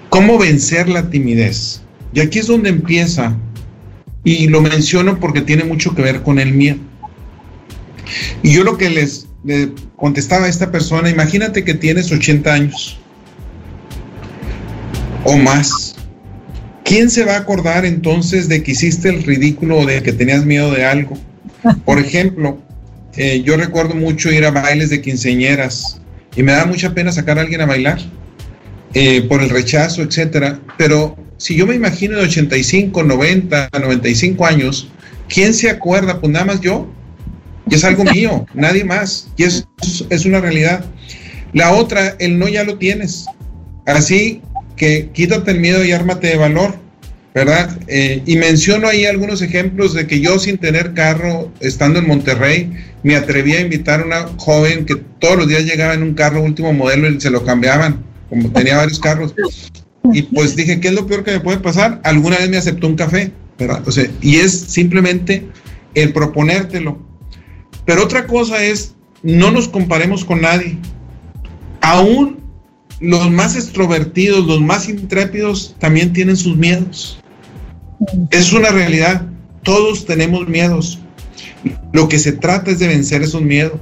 [0.08, 1.82] ¿Cómo vencer la timidez?
[2.14, 3.36] Y aquí es donde empieza,
[4.24, 6.78] y lo menciono porque tiene mucho que ver con el miedo.
[8.42, 9.28] Y yo lo que les,
[9.96, 12.98] contestaba a esta persona, imagínate que tienes 80 años
[15.24, 15.91] o más.
[16.92, 20.44] ¿Quién se va a acordar entonces de que hiciste el ridículo o de que tenías
[20.44, 21.16] miedo de algo?
[21.86, 22.60] Por ejemplo,
[23.16, 26.02] eh, yo recuerdo mucho ir a bailes de quinceñeras
[26.36, 27.98] y me da mucha pena sacar a alguien a bailar
[28.92, 30.60] eh, por el rechazo, etcétera.
[30.76, 34.92] Pero si yo me imagino de 85, 90, 95 años,
[35.30, 36.20] ¿quién se acuerda?
[36.20, 36.92] Pues nada más yo.
[37.70, 39.30] Y es algo mío, nadie más.
[39.38, 39.66] Y es,
[40.10, 40.84] es una realidad.
[41.54, 43.24] La otra, el no ya lo tienes.
[43.86, 44.42] Así
[44.76, 46.81] que quítate el miedo y ármate de valor.
[47.34, 47.78] ¿Verdad?
[47.86, 52.72] Eh, y menciono ahí algunos ejemplos de que yo sin tener carro, estando en Monterrey,
[53.02, 56.42] me atreví a invitar a una joven que todos los días llegaba en un carro
[56.42, 59.34] último modelo y se lo cambiaban, como tenía varios carros.
[60.12, 62.00] Y pues dije, ¿qué es lo peor que me puede pasar?
[62.04, 63.82] Alguna vez me aceptó un café, ¿verdad?
[63.86, 65.46] O sea, y es simplemente
[65.94, 66.98] el proponértelo.
[67.86, 70.76] Pero otra cosa es, no nos comparemos con nadie.
[71.80, 72.42] Aún
[73.00, 77.21] los más extrovertidos, los más intrépidos, también tienen sus miedos.
[78.30, 79.26] Es una realidad.
[79.62, 80.98] Todos tenemos miedos.
[81.92, 83.80] Lo que se trata es de vencer esos miedos.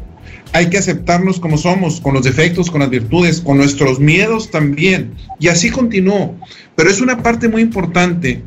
[0.52, 5.14] Hay que aceptarnos como somos, con los defectos, con las virtudes, con nuestros miedos también.
[5.38, 6.35] Y así continúo.
[6.74, 8.42] Pero es una parte muy importante,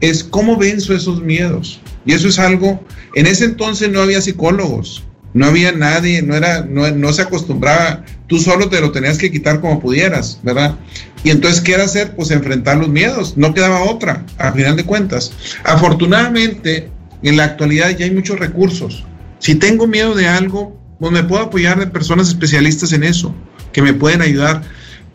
[0.00, 1.80] es cómo venzo esos miedos.
[2.04, 2.82] Y eso es algo,
[3.14, 8.04] en ese entonces no había psicólogos, no había nadie, no era, no, no se acostumbraba,
[8.26, 10.76] tú solo te lo tenías que quitar como pudieras, ¿verdad?
[11.22, 12.14] Y entonces, ¿qué era hacer?
[12.14, 15.32] Pues enfrentar los miedos, no quedaba otra, a final de cuentas.
[15.64, 16.90] Afortunadamente,
[17.22, 19.04] en la actualidad ya hay muchos recursos.
[19.38, 23.34] Si tengo miedo de algo, pues me puedo apoyar de personas especialistas en eso,
[23.72, 24.62] que me pueden ayudar.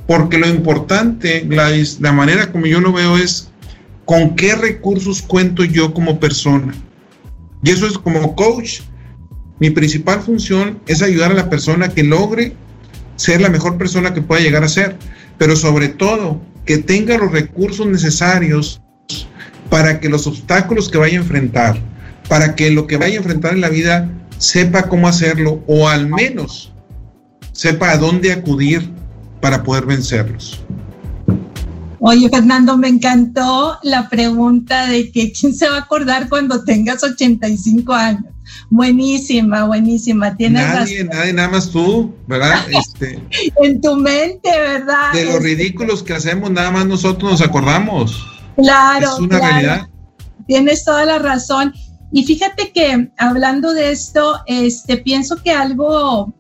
[0.07, 3.49] Porque lo importante, Gladys, la manera como yo lo veo es
[4.05, 6.73] con qué recursos cuento yo como persona.
[7.63, 8.81] Y eso es como coach,
[9.59, 12.55] mi principal función es ayudar a la persona que logre
[13.19, 14.95] ser la mejor persona que pueda llegar a ser,
[15.37, 18.81] pero sobre todo que tenga los recursos necesarios
[19.69, 21.77] para que los obstáculos que vaya a enfrentar,
[22.29, 26.07] para que lo que vaya a enfrentar en la vida sepa cómo hacerlo o al
[26.07, 26.71] menos
[27.51, 28.89] sepa a dónde acudir
[29.41, 30.63] para poder vencerlos.
[31.99, 37.03] Oye, Fernando, me encantó la pregunta de que quién se va a acordar cuando tengas
[37.03, 38.23] 85 años.
[38.69, 40.35] Buenísima, buenísima.
[40.35, 42.55] Tienes nadie, nadie, nada más tú, ¿verdad?
[42.69, 43.19] Este,
[43.63, 45.11] en tu mente, ¿verdad?
[45.13, 48.25] De los este, ridículos que hacemos, nada más nosotros nos acordamos.
[48.55, 49.13] Claro.
[49.13, 49.89] Es una realidad.
[50.47, 51.73] Tienes toda la razón.
[52.11, 56.33] Y fíjate que hablando de esto, este, pienso que algo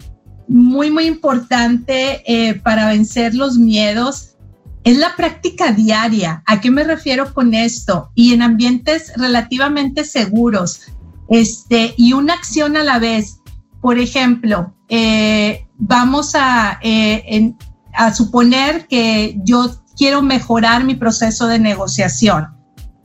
[0.47, 4.35] muy, muy importante eh, para vencer los miedos
[4.83, 6.43] es la práctica diaria.
[6.45, 8.11] ¿A qué me refiero con esto?
[8.15, 10.81] Y en ambientes relativamente seguros
[11.29, 13.39] este, y una acción a la vez.
[13.81, 17.53] Por ejemplo, eh, vamos a, eh,
[17.93, 22.59] a suponer que yo quiero mejorar mi proceso de negociación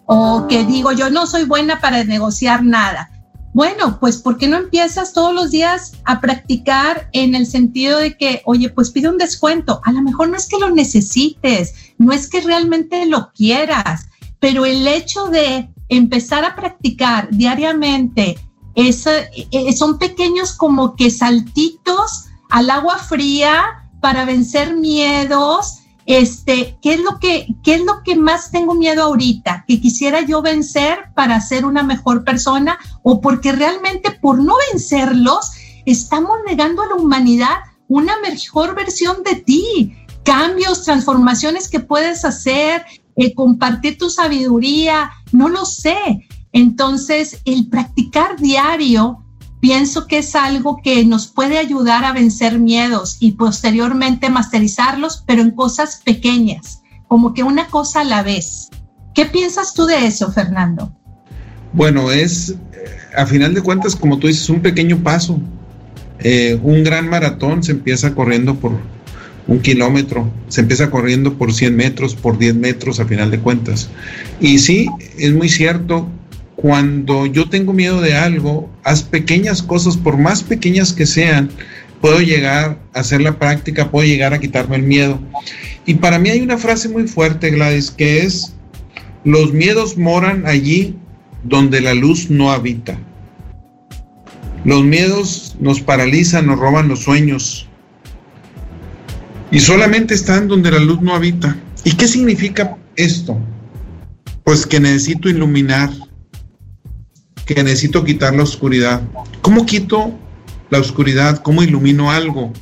[0.06, 3.10] o que digo yo no soy buena para negociar nada.
[3.52, 8.16] Bueno, pues ¿por qué no empiezas todos los días a practicar en el sentido de
[8.16, 9.80] que, oye, pues pide un descuento?
[9.84, 14.08] A lo mejor no es que lo necesites, no es que realmente lo quieras,
[14.40, 18.38] pero el hecho de empezar a practicar diariamente,
[18.74, 25.78] es, eh, son pequeños como que saltitos al agua fría para vencer miedos.
[26.06, 29.64] Este, ¿qué es lo que, qué es lo que más tengo miedo ahorita?
[29.66, 35.52] Que quisiera yo vencer para ser una mejor persona o porque realmente por no vencerlos
[35.86, 37.56] estamos negando a la humanidad
[37.88, 42.84] una mejor versión de ti, cambios, transformaciones que puedes hacer,
[43.16, 46.26] eh, compartir tu sabiduría, no lo sé.
[46.52, 49.24] Entonces, el practicar diario,
[49.60, 55.42] pienso que es algo que nos puede ayudar a vencer miedos y posteriormente masterizarlos, pero
[55.42, 58.70] en cosas pequeñas, como que una cosa a la vez.
[59.14, 60.92] ¿Qué piensas tú de eso, Fernando?
[61.72, 62.56] Bueno, es, eh,
[63.16, 65.40] a final de cuentas, como tú dices, un pequeño paso.
[66.20, 68.78] Eh, un gran maratón se empieza corriendo por
[69.46, 73.90] un kilómetro, se empieza corriendo por 100 metros, por 10 metros a final de cuentas.
[74.40, 76.08] Y sí, es muy cierto,
[76.56, 81.50] cuando yo tengo miedo de algo, haz pequeñas cosas, por más pequeñas que sean,
[82.00, 85.20] puedo llegar a hacer la práctica, puedo llegar a quitarme el miedo.
[85.86, 88.54] Y para mí hay una frase muy fuerte, Gladys, que es,
[89.24, 90.96] los miedos moran allí
[91.42, 92.98] donde la luz no habita.
[94.64, 97.68] Los miedos nos paralizan, nos roban los sueños,
[99.54, 101.56] y solamente están donde la luz no habita.
[101.84, 103.38] ¿Y qué significa esto?
[104.42, 105.90] Pues que necesito iluminar,
[107.46, 109.00] que necesito quitar la oscuridad.
[109.42, 110.12] ¿Cómo quito
[110.70, 111.38] la oscuridad?
[111.38, 112.52] ¿Cómo ilumino algo?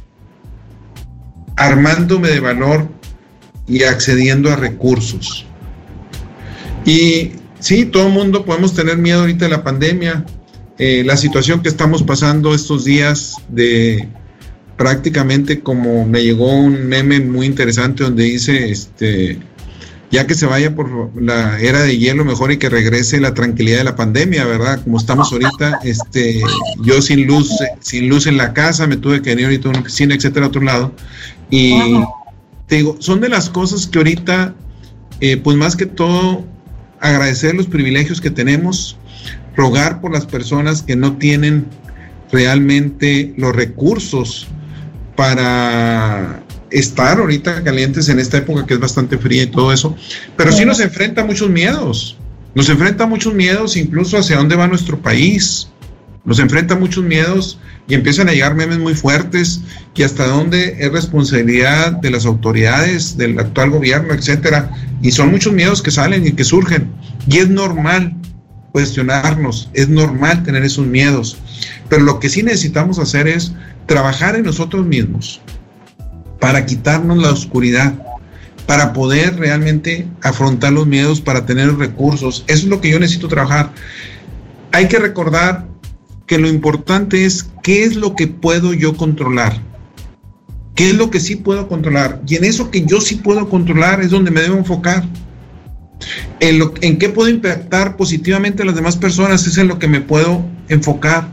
[1.57, 2.87] Armándome de valor
[3.67, 5.47] y accediendo a recursos.
[6.85, 10.27] Y sí, todo el mundo podemos tener miedo ahorita de la pandemia,
[10.77, 14.11] eh, la situación que estamos pasando estos días de
[14.83, 19.39] prácticamente como me llegó un meme muy interesante donde dice, este,
[20.11, 23.79] ya que se vaya por la era de hielo, mejor y que regrese la tranquilidad
[23.79, 24.83] de la pandemia, ¿verdad?
[24.83, 26.43] Como estamos ahorita, este,
[26.83, 27.49] yo sin luz,
[27.79, 30.49] sin luz en la casa, me tuve que venir ahorita a una oficina, etcétera, a
[30.49, 30.93] otro lado.
[31.49, 31.79] Y
[32.67, 34.57] te digo, son de las cosas que ahorita,
[35.21, 36.45] eh, pues más que todo,
[36.99, 38.99] agradecer los privilegios que tenemos,
[39.55, 41.67] rogar por las personas que no tienen
[42.33, 44.49] realmente los recursos
[45.17, 49.95] para estar ahorita calientes en esta época que es bastante fría y todo eso,
[50.37, 52.17] pero sí nos enfrenta a muchos miedos,
[52.55, 55.69] nos enfrenta a muchos miedos incluso hacia dónde va nuestro país,
[56.25, 57.59] nos enfrenta a muchos miedos
[57.89, 59.61] y empiezan a llegar memes muy fuertes
[59.95, 64.71] y hasta dónde es responsabilidad de las autoridades, del actual gobierno, etcétera.
[65.03, 66.93] Y son muchos miedos que salen y que surgen.
[67.27, 68.17] Y es normal
[68.71, 71.37] cuestionarnos, es normal tener esos miedos.
[71.89, 73.53] Pero lo que sí necesitamos hacer es
[73.87, 75.41] trabajar en nosotros mismos
[76.41, 77.95] para quitarnos la oscuridad,
[78.67, 82.45] para poder realmente afrontar los miedos, para tener recursos.
[82.49, 83.71] Eso es lo que yo necesito trabajar.
[84.73, 85.67] Hay que recordar
[86.27, 89.61] que lo importante es qué es lo que puedo yo controlar.
[90.75, 92.23] ¿Qué es lo que sí puedo controlar?
[92.27, 95.05] Y en eso que yo sí puedo controlar es donde me debo enfocar.
[96.41, 99.87] En, lo, en qué puedo impactar positivamente a las demás personas es en lo que
[99.87, 101.29] me puedo enfocar.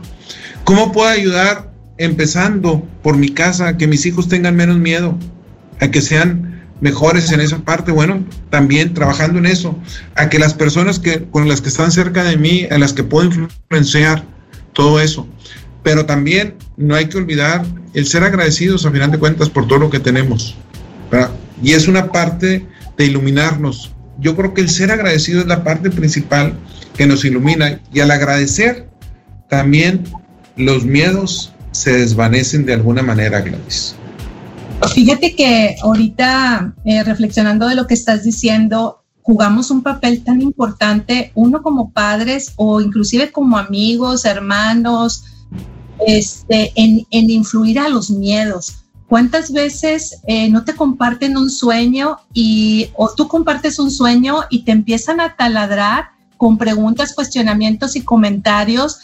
[0.64, 1.69] ¿Cómo puedo ayudar
[2.00, 5.16] empezando por mi casa que mis hijos tengan menos miedo,
[5.80, 7.92] a que sean mejores en esa parte?
[7.92, 9.78] Bueno, también trabajando en eso,
[10.16, 13.04] a que las personas que, con las que están cerca de mí, a las que
[13.04, 14.24] puedo influenciar,
[14.72, 15.28] todo eso.
[15.82, 19.78] Pero también no hay que olvidar el ser agradecidos a final de cuentas por todo
[19.78, 20.56] lo que tenemos.
[21.62, 23.92] Y es una parte de iluminarnos.
[24.18, 26.54] Yo creo que el ser agradecido es la parte principal
[26.96, 28.88] que nos ilumina y al agradecer
[29.48, 30.04] también
[30.56, 33.94] los miedos se desvanecen de alguna manera, Gladys.
[34.94, 41.32] Fíjate que ahorita, eh, reflexionando de lo que estás diciendo, jugamos un papel tan importante,
[41.34, 45.24] uno como padres o inclusive como amigos, hermanos,
[46.06, 48.84] este, en, influir a los miedos.
[49.06, 54.64] ¿Cuántas veces eh, no te comparten un sueño y o tú compartes un sueño y
[54.64, 59.00] te empiezan a taladrar con preguntas, cuestionamientos y comentarios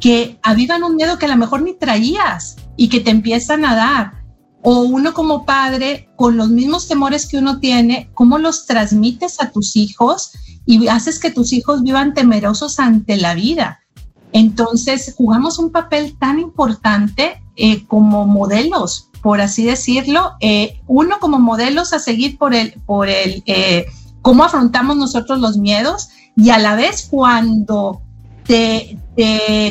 [0.00, 3.74] que avivan un miedo que a lo mejor ni traías y que te empiezan a
[3.74, 4.24] dar?
[4.66, 9.50] o uno como padre, con los mismos temores que uno tiene, ¿cómo los transmites a
[9.50, 10.32] tus hijos
[10.64, 13.80] y haces que tus hijos vivan temerosos ante la vida?
[14.32, 21.38] Entonces, jugamos un papel tan importante eh, como modelos, por así decirlo, eh, uno como
[21.38, 23.84] modelos a seguir por el, por el, eh,
[24.22, 28.00] cómo afrontamos nosotros los miedos y a la vez cuando
[28.46, 28.98] te,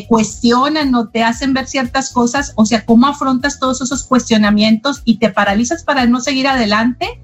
[0.08, 5.18] cuestionan o te hacen ver ciertas cosas, o sea, cómo afrontas todos esos cuestionamientos y
[5.18, 7.20] te paralizas para no seguir adelante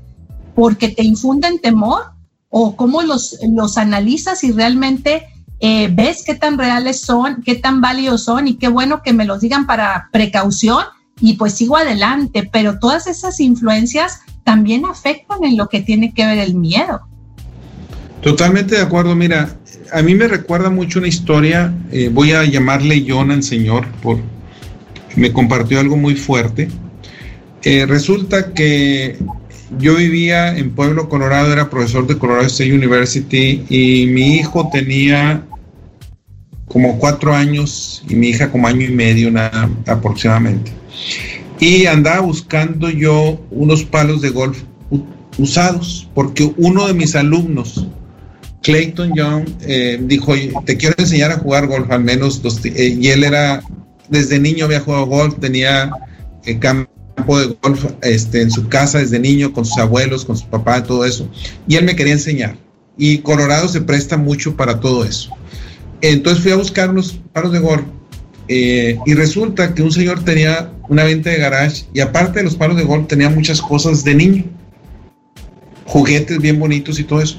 [0.55, 2.11] porque te infunden temor
[2.49, 5.27] o cómo los, los analizas y realmente
[5.59, 9.25] eh, ves qué tan reales son, qué tan válidos son y qué bueno que me
[9.25, 10.83] los digan para precaución
[11.21, 16.25] y pues sigo adelante, pero todas esas influencias también afectan en lo que tiene que
[16.25, 17.01] ver el miedo.
[18.21, 19.58] Totalmente de acuerdo, mira,
[19.91, 24.19] a mí me recuerda mucho una historia, eh, voy a llamarle John al Señor, por,
[25.15, 26.69] me compartió algo muy fuerte.
[27.63, 29.17] Eh, resulta que
[29.77, 35.43] yo vivía en Pueblo, Colorado, era profesor de Colorado State University y mi hijo tenía
[36.67, 40.71] como cuatro años y mi hija como año y medio nada, aproximadamente.
[41.59, 44.63] Y andaba buscando yo unos palos de golf
[45.37, 47.87] usados porque uno de mis alumnos
[48.61, 50.33] Clayton Young eh, dijo,
[50.65, 53.61] te quiero enseñar a jugar golf, al menos, eh, y él era,
[54.09, 55.91] desde niño había jugado golf, tenía
[56.45, 60.45] eh, campo de golf este, en su casa desde niño, con sus abuelos, con su
[60.47, 61.29] papá, todo eso,
[61.67, 62.57] y él me quería enseñar.
[62.97, 65.31] Y Colorado se presta mucho para todo eso.
[66.01, 67.83] Entonces fui a buscar unos palos de golf
[68.47, 72.75] y resulta que un señor tenía una venta de garage y aparte de los palos
[72.77, 74.43] de golf tenía muchas cosas de niño,
[75.85, 77.37] juguetes bien bonitos y todo eso.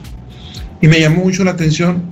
[0.80, 2.02] Y me llamó mucho la atención.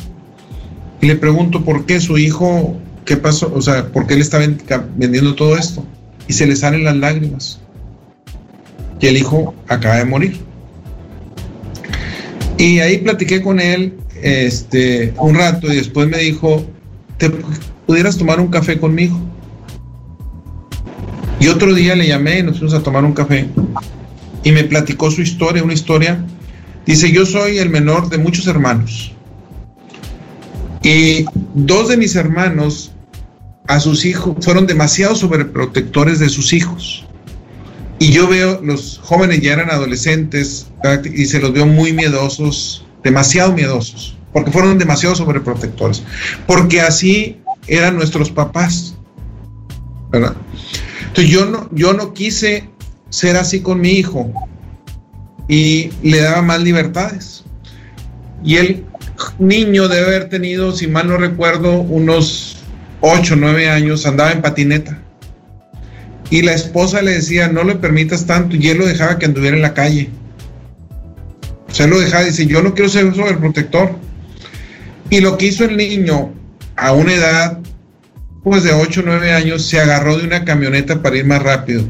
[1.00, 4.38] Y le pregunto por qué su hijo, qué pasó, o sea, por qué él está
[4.96, 5.84] vendiendo todo esto.
[6.26, 7.60] Y se le salen las lágrimas.
[9.00, 10.38] Y el hijo acaba de morir.
[12.58, 16.66] Y ahí platiqué con él este, un rato y después me dijo,
[17.16, 17.30] ¿te
[17.86, 19.18] pudieras tomar un café conmigo?
[21.40, 23.46] Y otro día le llamé y nos fuimos a tomar un café.
[24.42, 26.24] Y me platicó su historia, una historia
[26.88, 29.12] Dice, yo soy el menor de muchos hermanos.
[30.82, 32.92] Y dos de mis hermanos
[33.66, 37.04] a sus hijos fueron demasiado sobreprotectores de sus hijos.
[37.98, 40.68] Y yo veo, los jóvenes ya eran adolescentes
[41.12, 46.02] y se los veo muy miedosos, demasiado miedosos, porque fueron demasiado sobreprotectores.
[46.46, 47.36] Porque así
[47.66, 48.94] eran nuestros papás.
[50.08, 50.34] ¿verdad?
[51.08, 52.70] Entonces yo no, yo no quise
[53.10, 54.32] ser así con mi hijo
[55.48, 57.42] y le daba más libertades.
[58.44, 58.84] Y el
[59.38, 62.58] niño debe haber tenido, si mal no recuerdo, unos
[63.00, 65.00] 8 o 9 años, andaba en patineta.
[66.30, 69.56] Y la esposa le decía, no le permitas tanto, y él lo dejaba que anduviera
[69.56, 70.10] en la calle.
[71.68, 73.96] O sea, lo dejaba, dice, yo no quiero ser sobreprotector.
[75.10, 76.32] Y lo que hizo el niño
[76.76, 77.58] a una edad,
[78.44, 81.82] pues de 8 o 9 años se agarró de una camioneta para ir más rápido.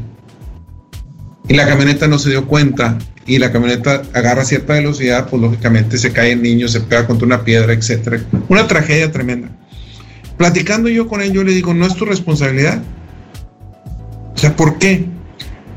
[1.49, 2.97] Y la camioneta no se dio cuenta
[3.29, 7.27] y la camioneta agarra cierta velocidad, pues lógicamente se cae el niño, se pega contra
[7.27, 8.19] una piedra, etcétera.
[8.47, 9.49] Una tragedia tremenda.
[10.35, 12.81] Platicando yo con él, yo le digo, no es tu responsabilidad.
[14.33, 15.05] O sea, ¿por qué?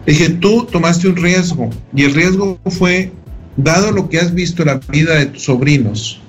[0.06, 3.12] Le dije, tú tomaste un riesgo y el riesgo fue,
[3.58, 6.22] dado lo que has visto en la vida de tus sobrinos,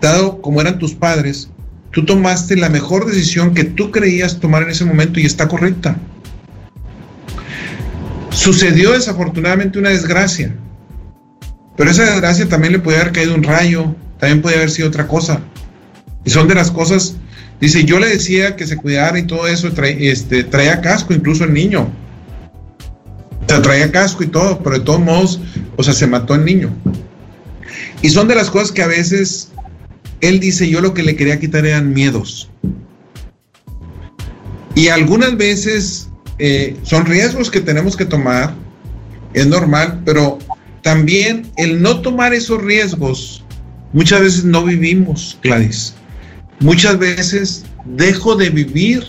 [0.00, 1.48] dado como eran tus padres,
[1.92, 5.96] tú tomaste la mejor decisión que tú creías tomar en ese momento y está correcta.
[8.36, 10.54] Sucedió desafortunadamente una desgracia,
[11.74, 15.08] pero esa desgracia también le puede haber caído un rayo, también puede haber sido otra
[15.08, 15.40] cosa.
[16.22, 17.16] Y son de las cosas,
[17.62, 21.54] dice, yo le decía que se cuidara y todo eso, este, traía casco incluso el
[21.54, 21.90] niño.
[23.42, 25.40] O sea, traía casco y todo, pero de todos modos,
[25.76, 26.70] o sea, se mató el niño.
[28.02, 29.50] Y son de las cosas que a veces
[30.20, 32.50] él dice, yo lo que le quería quitar eran miedos.
[34.74, 38.54] Y algunas veces eh, son riesgos que tenemos que tomar,
[39.34, 40.38] es normal, pero
[40.82, 43.44] también el no tomar esos riesgos,
[43.92, 45.94] muchas veces no vivimos, Gladys.
[46.60, 49.04] Muchas veces dejo de vivir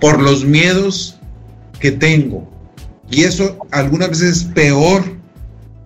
[0.00, 1.18] por los miedos
[1.78, 2.50] que tengo.
[3.10, 5.02] Y eso algunas veces es peor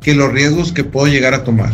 [0.00, 1.72] que los riesgos que puedo llegar a tomar.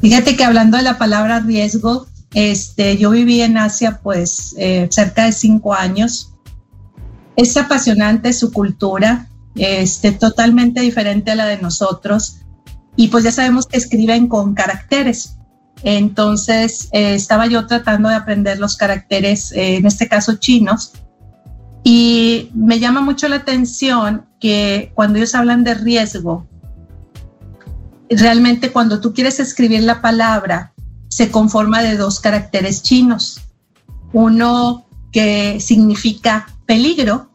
[0.00, 5.24] Fíjate que hablando de la palabra riesgo, este, yo viví en Asia pues eh, cerca
[5.24, 6.31] de cinco años.
[7.36, 12.38] Es apasionante su cultura, este, totalmente diferente a la de nosotros.
[12.96, 15.36] Y pues ya sabemos que escriben con caracteres.
[15.82, 20.92] Entonces eh, estaba yo tratando de aprender los caracteres, eh, en este caso chinos.
[21.84, 26.46] Y me llama mucho la atención que cuando ellos hablan de riesgo,
[28.08, 30.72] realmente cuando tú quieres escribir la palabra,
[31.08, 33.40] se conforma de dos caracteres chinos.
[34.12, 37.30] Uno que significa peligro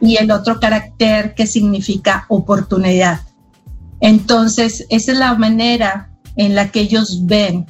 [0.00, 3.20] y el otro carácter que significa oportunidad.
[4.00, 7.66] Entonces, esa es la manera en la que ellos ven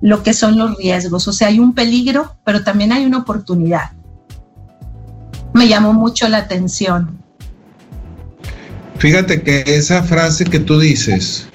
[0.00, 1.28] lo que son los riesgos.
[1.28, 3.92] O sea, hay un peligro, pero también hay una oportunidad.
[5.54, 7.22] Me llamó mucho la atención.
[8.98, 11.46] Fíjate que esa frase que tú dices,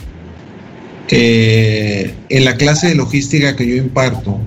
[1.09, 4.39] eh, en la clase de logística que yo imparto,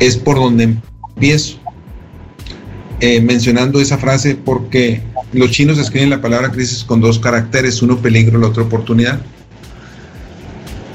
[0.00, 0.78] es por donde
[1.14, 1.61] empiezo.
[3.04, 7.98] Eh, mencionando esa frase porque los chinos escriben la palabra crisis con dos caracteres, uno
[7.98, 9.20] peligro, el otro oportunidad.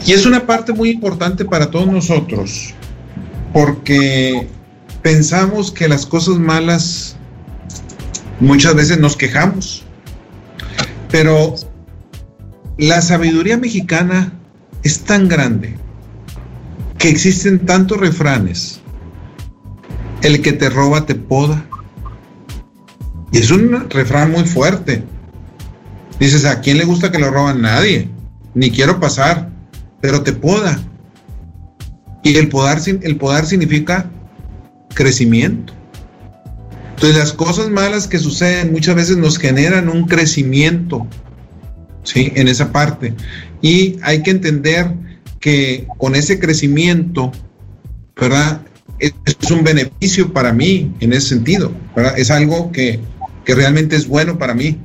[0.06, 2.74] Y es una parte muy importante para todos nosotros,
[3.52, 4.48] porque
[5.02, 7.18] pensamos que las cosas malas
[8.40, 9.84] muchas veces nos quejamos
[11.12, 11.56] pero
[12.78, 14.34] la sabiduría mexicana
[14.84, 15.76] es tan grande
[16.98, 18.80] que existen tantos refranes.
[20.22, 21.66] El que te roba te poda.
[23.32, 25.04] Y es un refrán muy fuerte.
[26.20, 27.62] Dices, ¿a quién le gusta que lo roban?
[27.62, 28.10] Nadie.
[28.54, 29.50] Ni quiero pasar,
[30.02, 30.80] pero te poda.
[32.24, 34.10] Y el podar, el podar significa
[34.94, 35.74] crecimiento.
[36.98, 41.06] Entonces las cosas malas que suceden muchas veces nos generan un crecimiento,
[42.04, 42.32] ¿sí?
[42.36, 43.14] En esa parte.
[43.62, 44.92] Y hay que entender
[45.40, 47.32] que con ese crecimiento,
[48.20, 48.62] ¿verdad?
[48.98, 49.14] Es,
[49.52, 52.18] un beneficio para mí en ese sentido, ¿verdad?
[52.18, 53.00] Es algo que,
[53.48, 54.78] que realmente es bueno para mí.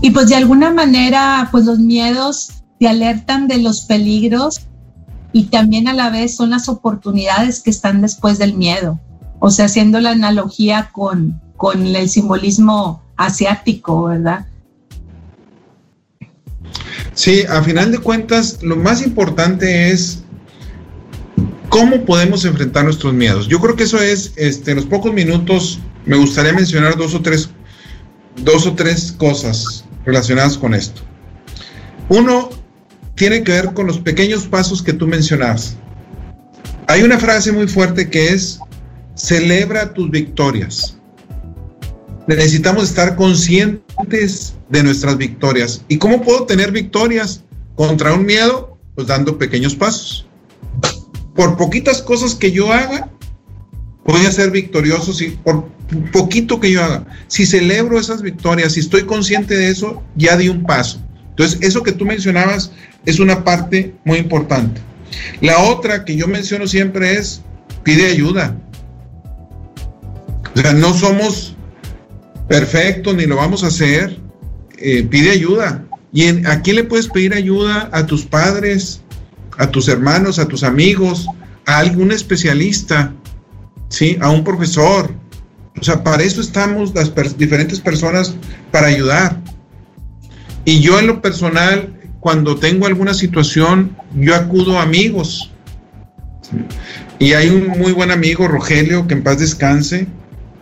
[0.00, 4.60] Y pues de alguna manera, pues los miedos te alertan de los peligros
[5.32, 9.00] y también a la vez son las oportunidades que están después del miedo.
[9.40, 14.46] O sea, haciendo la analogía con, con el simbolismo asiático, ¿verdad?
[17.14, 20.22] Sí, a final de cuentas, lo más importante es
[21.68, 23.48] cómo podemos enfrentar nuestros miedos.
[23.48, 27.20] Yo creo que eso es, este, en los pocos minutos, me gustaría mencionar dos o
[27.20, 27.50] tres,
[28.42, 31.02] dos o tres cosas relacionadas con esto.
[32.08, 32.50] Uno,
[33.14, 35.76] tiene que ver con los pequeños pasos que tú mencionas.
[36.86, 38.60] Hay una frase muy fuerte que es,
[39.14, 40.96] celebra tus victorias.
[42.28, 45.84] Necesitamos estar conscientes de nuestras victorias.
[45.88, 47.42] ¿Y cómo puedo tener victorias
[47.74, 48.78] contra un miedo?
[48.94, 50.27] Pues dando pequeños pasos.
[51.38, 53.10] Por poquitas cosas que yo haga,
[54.04, 55.68] voy a ser victorioso si por
[56.12, 57.06] poquito que yo haga.
[57.28, 61.00] Si celebro esas victorias, si estoy consciente de eso, ya di un paso.
[61.30, 62.72] Entonces, eso que tú mencionabas
[63.06, 64.80] es una parte muy importante.
[65.40, 67.40] La otra que yo menciono siempre es,
[67.84, 68.56] pide ayuda.
[70.56, 71.54] O sea, no somos
[72.48, 74.18] perfectos ni lo vamos a hacer.
[74.78, 75.84] Eh, pide ayuda.
[76.12, 77.90] ¿Y a quién le puedes pedir ayuda?
[77.92, 79.02] A tus padres,
[79.58, 81.26] a tus hermanos, a tus amigos,
[81.66, 83.12] a algún especialista,
[83.88, 84.16] ¿sí?
[84.20, 85.12] A un profesor.
[85.78, 88.34] O sea, para eso estamos las diferentes personas,
[88.70, 89.38] para ayudar.
[90.64, 95.52] Y yo en lo personal, cuando tengo alguna situación, yo acudo a amigos.
[97.18, 100.06] Y hay un muy buen amigo, Rogelio, que en paz descanse,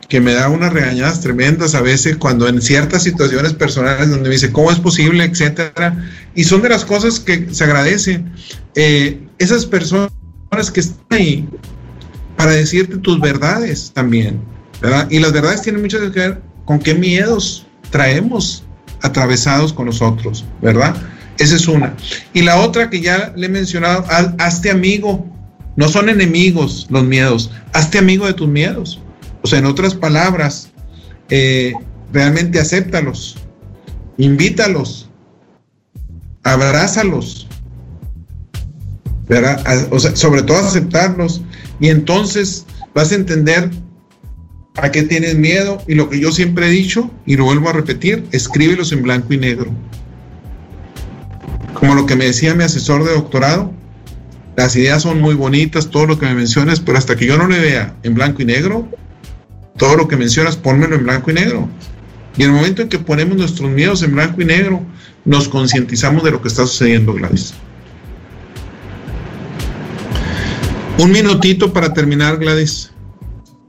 [0.09, 4.35] que me da unas regañadas tremendas a veces cuando en ciertas situaciones personales donde me
[4.35, 5.97] dice cómo es posible, etcétera.
[6.35, 8.33] Y son de las cosas que se agradecen.
[8.75, 10.11] Eh, esas personas
[10.73, 11.49] que están ahí
[12.37, 14.41] para decirte tus verdades también,
[14.81, 15.09] ¿verdad?
[15.11, 18.65] Y las verdades tienen mucho que ver con qué miedos traemos
[19.03, 20.95] atravesados con nosotros, ¿verdad?
[21.39, 21.95] Esa es una.
[22.33, 24.05] Y la otra que ya le he mencionado,
[24.39, 25.27] hazte amigo.
[25.77, 28.99] No son enemigos los miedos, hazte amigo de tus miedos.
[29.47, 30.73] O sea, en otras palabras,
[31.31, 31.73] eh,
[32.13, 33.37] realmente acéptalos,
[34.19, 35.09] invítalos,
[36.43, 37.47] abrázalos,
[39.29, 39.87] ¿verdad?
[39.93, 41.43] O sea, sobre todo aceptarlos
[41.79, 43.71] y entonces vas a entender
[44.79, 47.73] a qué tienes miedo y lo que yo siempre he dicho y lo vuelvo a
[47.73, 49.71] repetir, escríbelos en blanco y negro.
[51.73, 53.73] Como lo que me decía mi asesor de doctorado,
[54.57, 57.47] las ideas son muy bonitas, todo lo que me mencionas, pero hasta que yo no
[57.47, 58.89] le vea en blanco y negro,
[59.77, 61.69] todo lo que mencionas, pónmelo en blanco y negro.
[62.37, 64.83] Y en el momento en que ponemos nuestros miedos en blanco y negro,
[65.25, 67.55] nos concientizamos de lo que está sucediendo, Gladys.
[70.99, 72.91] Un minutito para terminar, Gladys.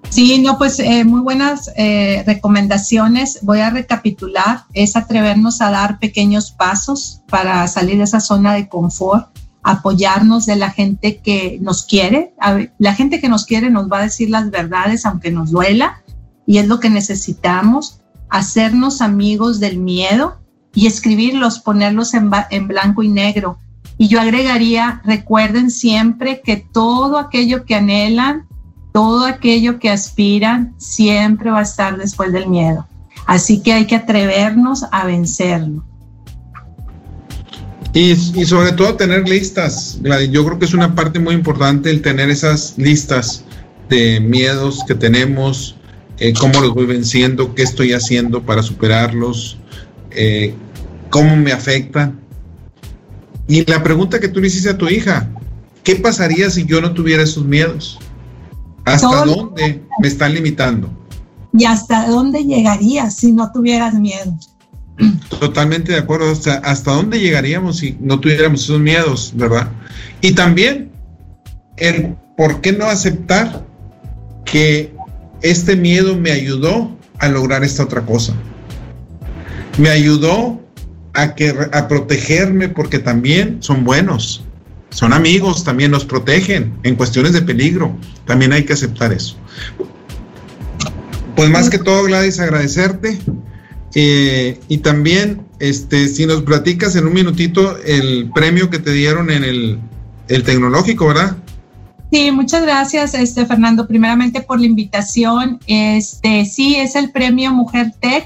[0.10, 3.40] Sí, no, pues eh, muy buenas eh, recomendaciones.
[3.42, 4.64] Voy a recapitular.
[4.74, 9.28] Es atrevernos a dar pequeños pasos para salir de esa zona de confort,
[9.68, 12.34] apoyarnos de la gente que nos quiere.
[12.78, 16.02] La gente que nos quiere nos va a decir las verdades aunque nos duela
[16.46, 18.00] y es lo que necesitamos.
[18.30, 20.38] Hacernos amigos del miedo
[20.74, 22.30] y escribirlos, ponerlos en,
[22.68, 23.58] blanco y negro.
[23.98, 28.48] Y yo agregaría, recuerden siempre que todo aquello que anhelan,
[28.94, 32.88] todo aquello que aspiran, siempre va a estar después del miedo.
[33.26, 35.84] Así que hay que atrevernos a vencerlo.
[37.94, 42.30] Y, sobre todo tener listas, Yo creo que es una parte muy importante el tener
[42.30, 43.44] esas listas
[43.90, 45.76] de miedos que tenemos,
[46.20, 49.58] eh, cómo los voy venciendo, qué estoy haciendo para superarlos,
[50.12, 50.54] eh,
[51.10, 52.20] cómo me afectan.
[53.48, 55.30] Y la pregunta que tú le hiciste a tu hija,
[55.84, 57.98] ¿qué pasaría si yo no tuviera esos miedos?
[58.84, 60.90] ¿Hasta dónde me están limitando?
[61.54, 64.38] ¿Y hasta dónde llegarías si no tuvieras miedo?
[65.40, 66.32] Totalmente de acuerdo.
[66.32, 69.70] Hasta, hasta dónde llegaríamos si no tuviéramos esos miedos, ¿verdad?
[70.22, 70.92] Y también
[71.78, 73.66] el por qué no aceptar
[74.46, 74.94] que
[75.42, 78.34] este miedo me ayudó a lograr esta otra cosa.
[79.78, 80.62] Me ayudó
[81.14, 84.44] a, que, a protegerme porque también son buenos.
[84.90, 87.96] Son amigos, también nos protegen en cuestiones de peligro.
[88.26, 89.36] También hay que aceptar eso.
[91.36, 93.20] Pues más que todo, Gladys, agradecerte
[93.96, 99.32] eh, y también, este, si nos platicas en un minutito el premio que te dieron
[99.32, 99.80] en el,
[100.28, 101.38] el tecnológico, ¿verdad?
[102.12, 105.60] Sí, muchas gracias, este, Fernando, primeramente por la invitación.
[105.68, 108.26] Este, sí, es el premio Mujer Tech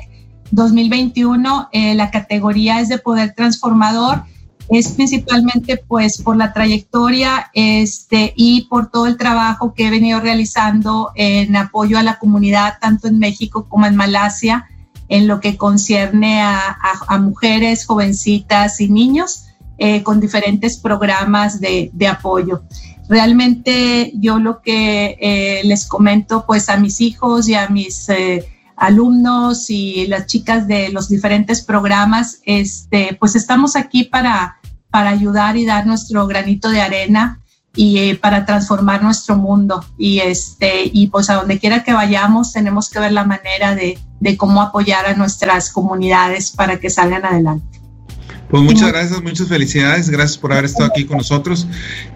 [0.51, 1.70] 2021.
[1.72, 4.24] Eh, la categoría es de poder transformador.
[4.70, 10.22] Es principalmente pues por la trayectoria este, y por todo el trabajo que he venido
[10.22, 14.68] realizando en apoyo a la comunidad, tanto en México como en Malasia
[15.12, 19.47] en lo que concierne a, mujeres, jovencitas y niños
[19.78, 22.64] eh, con diferentes programas de, apoyo.
[23.09, 28.47] Realmente yo lo que eh, les comento pues a mis hijos y a mis eh,
[28.78, 34.59] alumnos y las chicas de los diferentes programas, este, pues estamos aquí para,
[34.89, 37.41] para ayudar y dar nuestro granito de arena
[37.76, 39.86] y eh, para transformar nuestro mundo.
[39.98, 43.98] Y, este, y pues a donde quiera que vayamos tenemos que ver la manera de,
[44.20, 47.82] de cómo apoyar a nuestras comunidades para que salgan adelante.
[48.50, 51.68] Pues muchas gracias, muchas felicidades, gracias por haber estado aquí con nosotros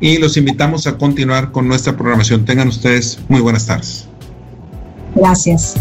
[0.02, 2.44] y los invitamos a continuar con nuestra programación.
[2.44, 4.10] Tengan ustedes muy buenas tardes.
[5.16, 5.76] Gracias.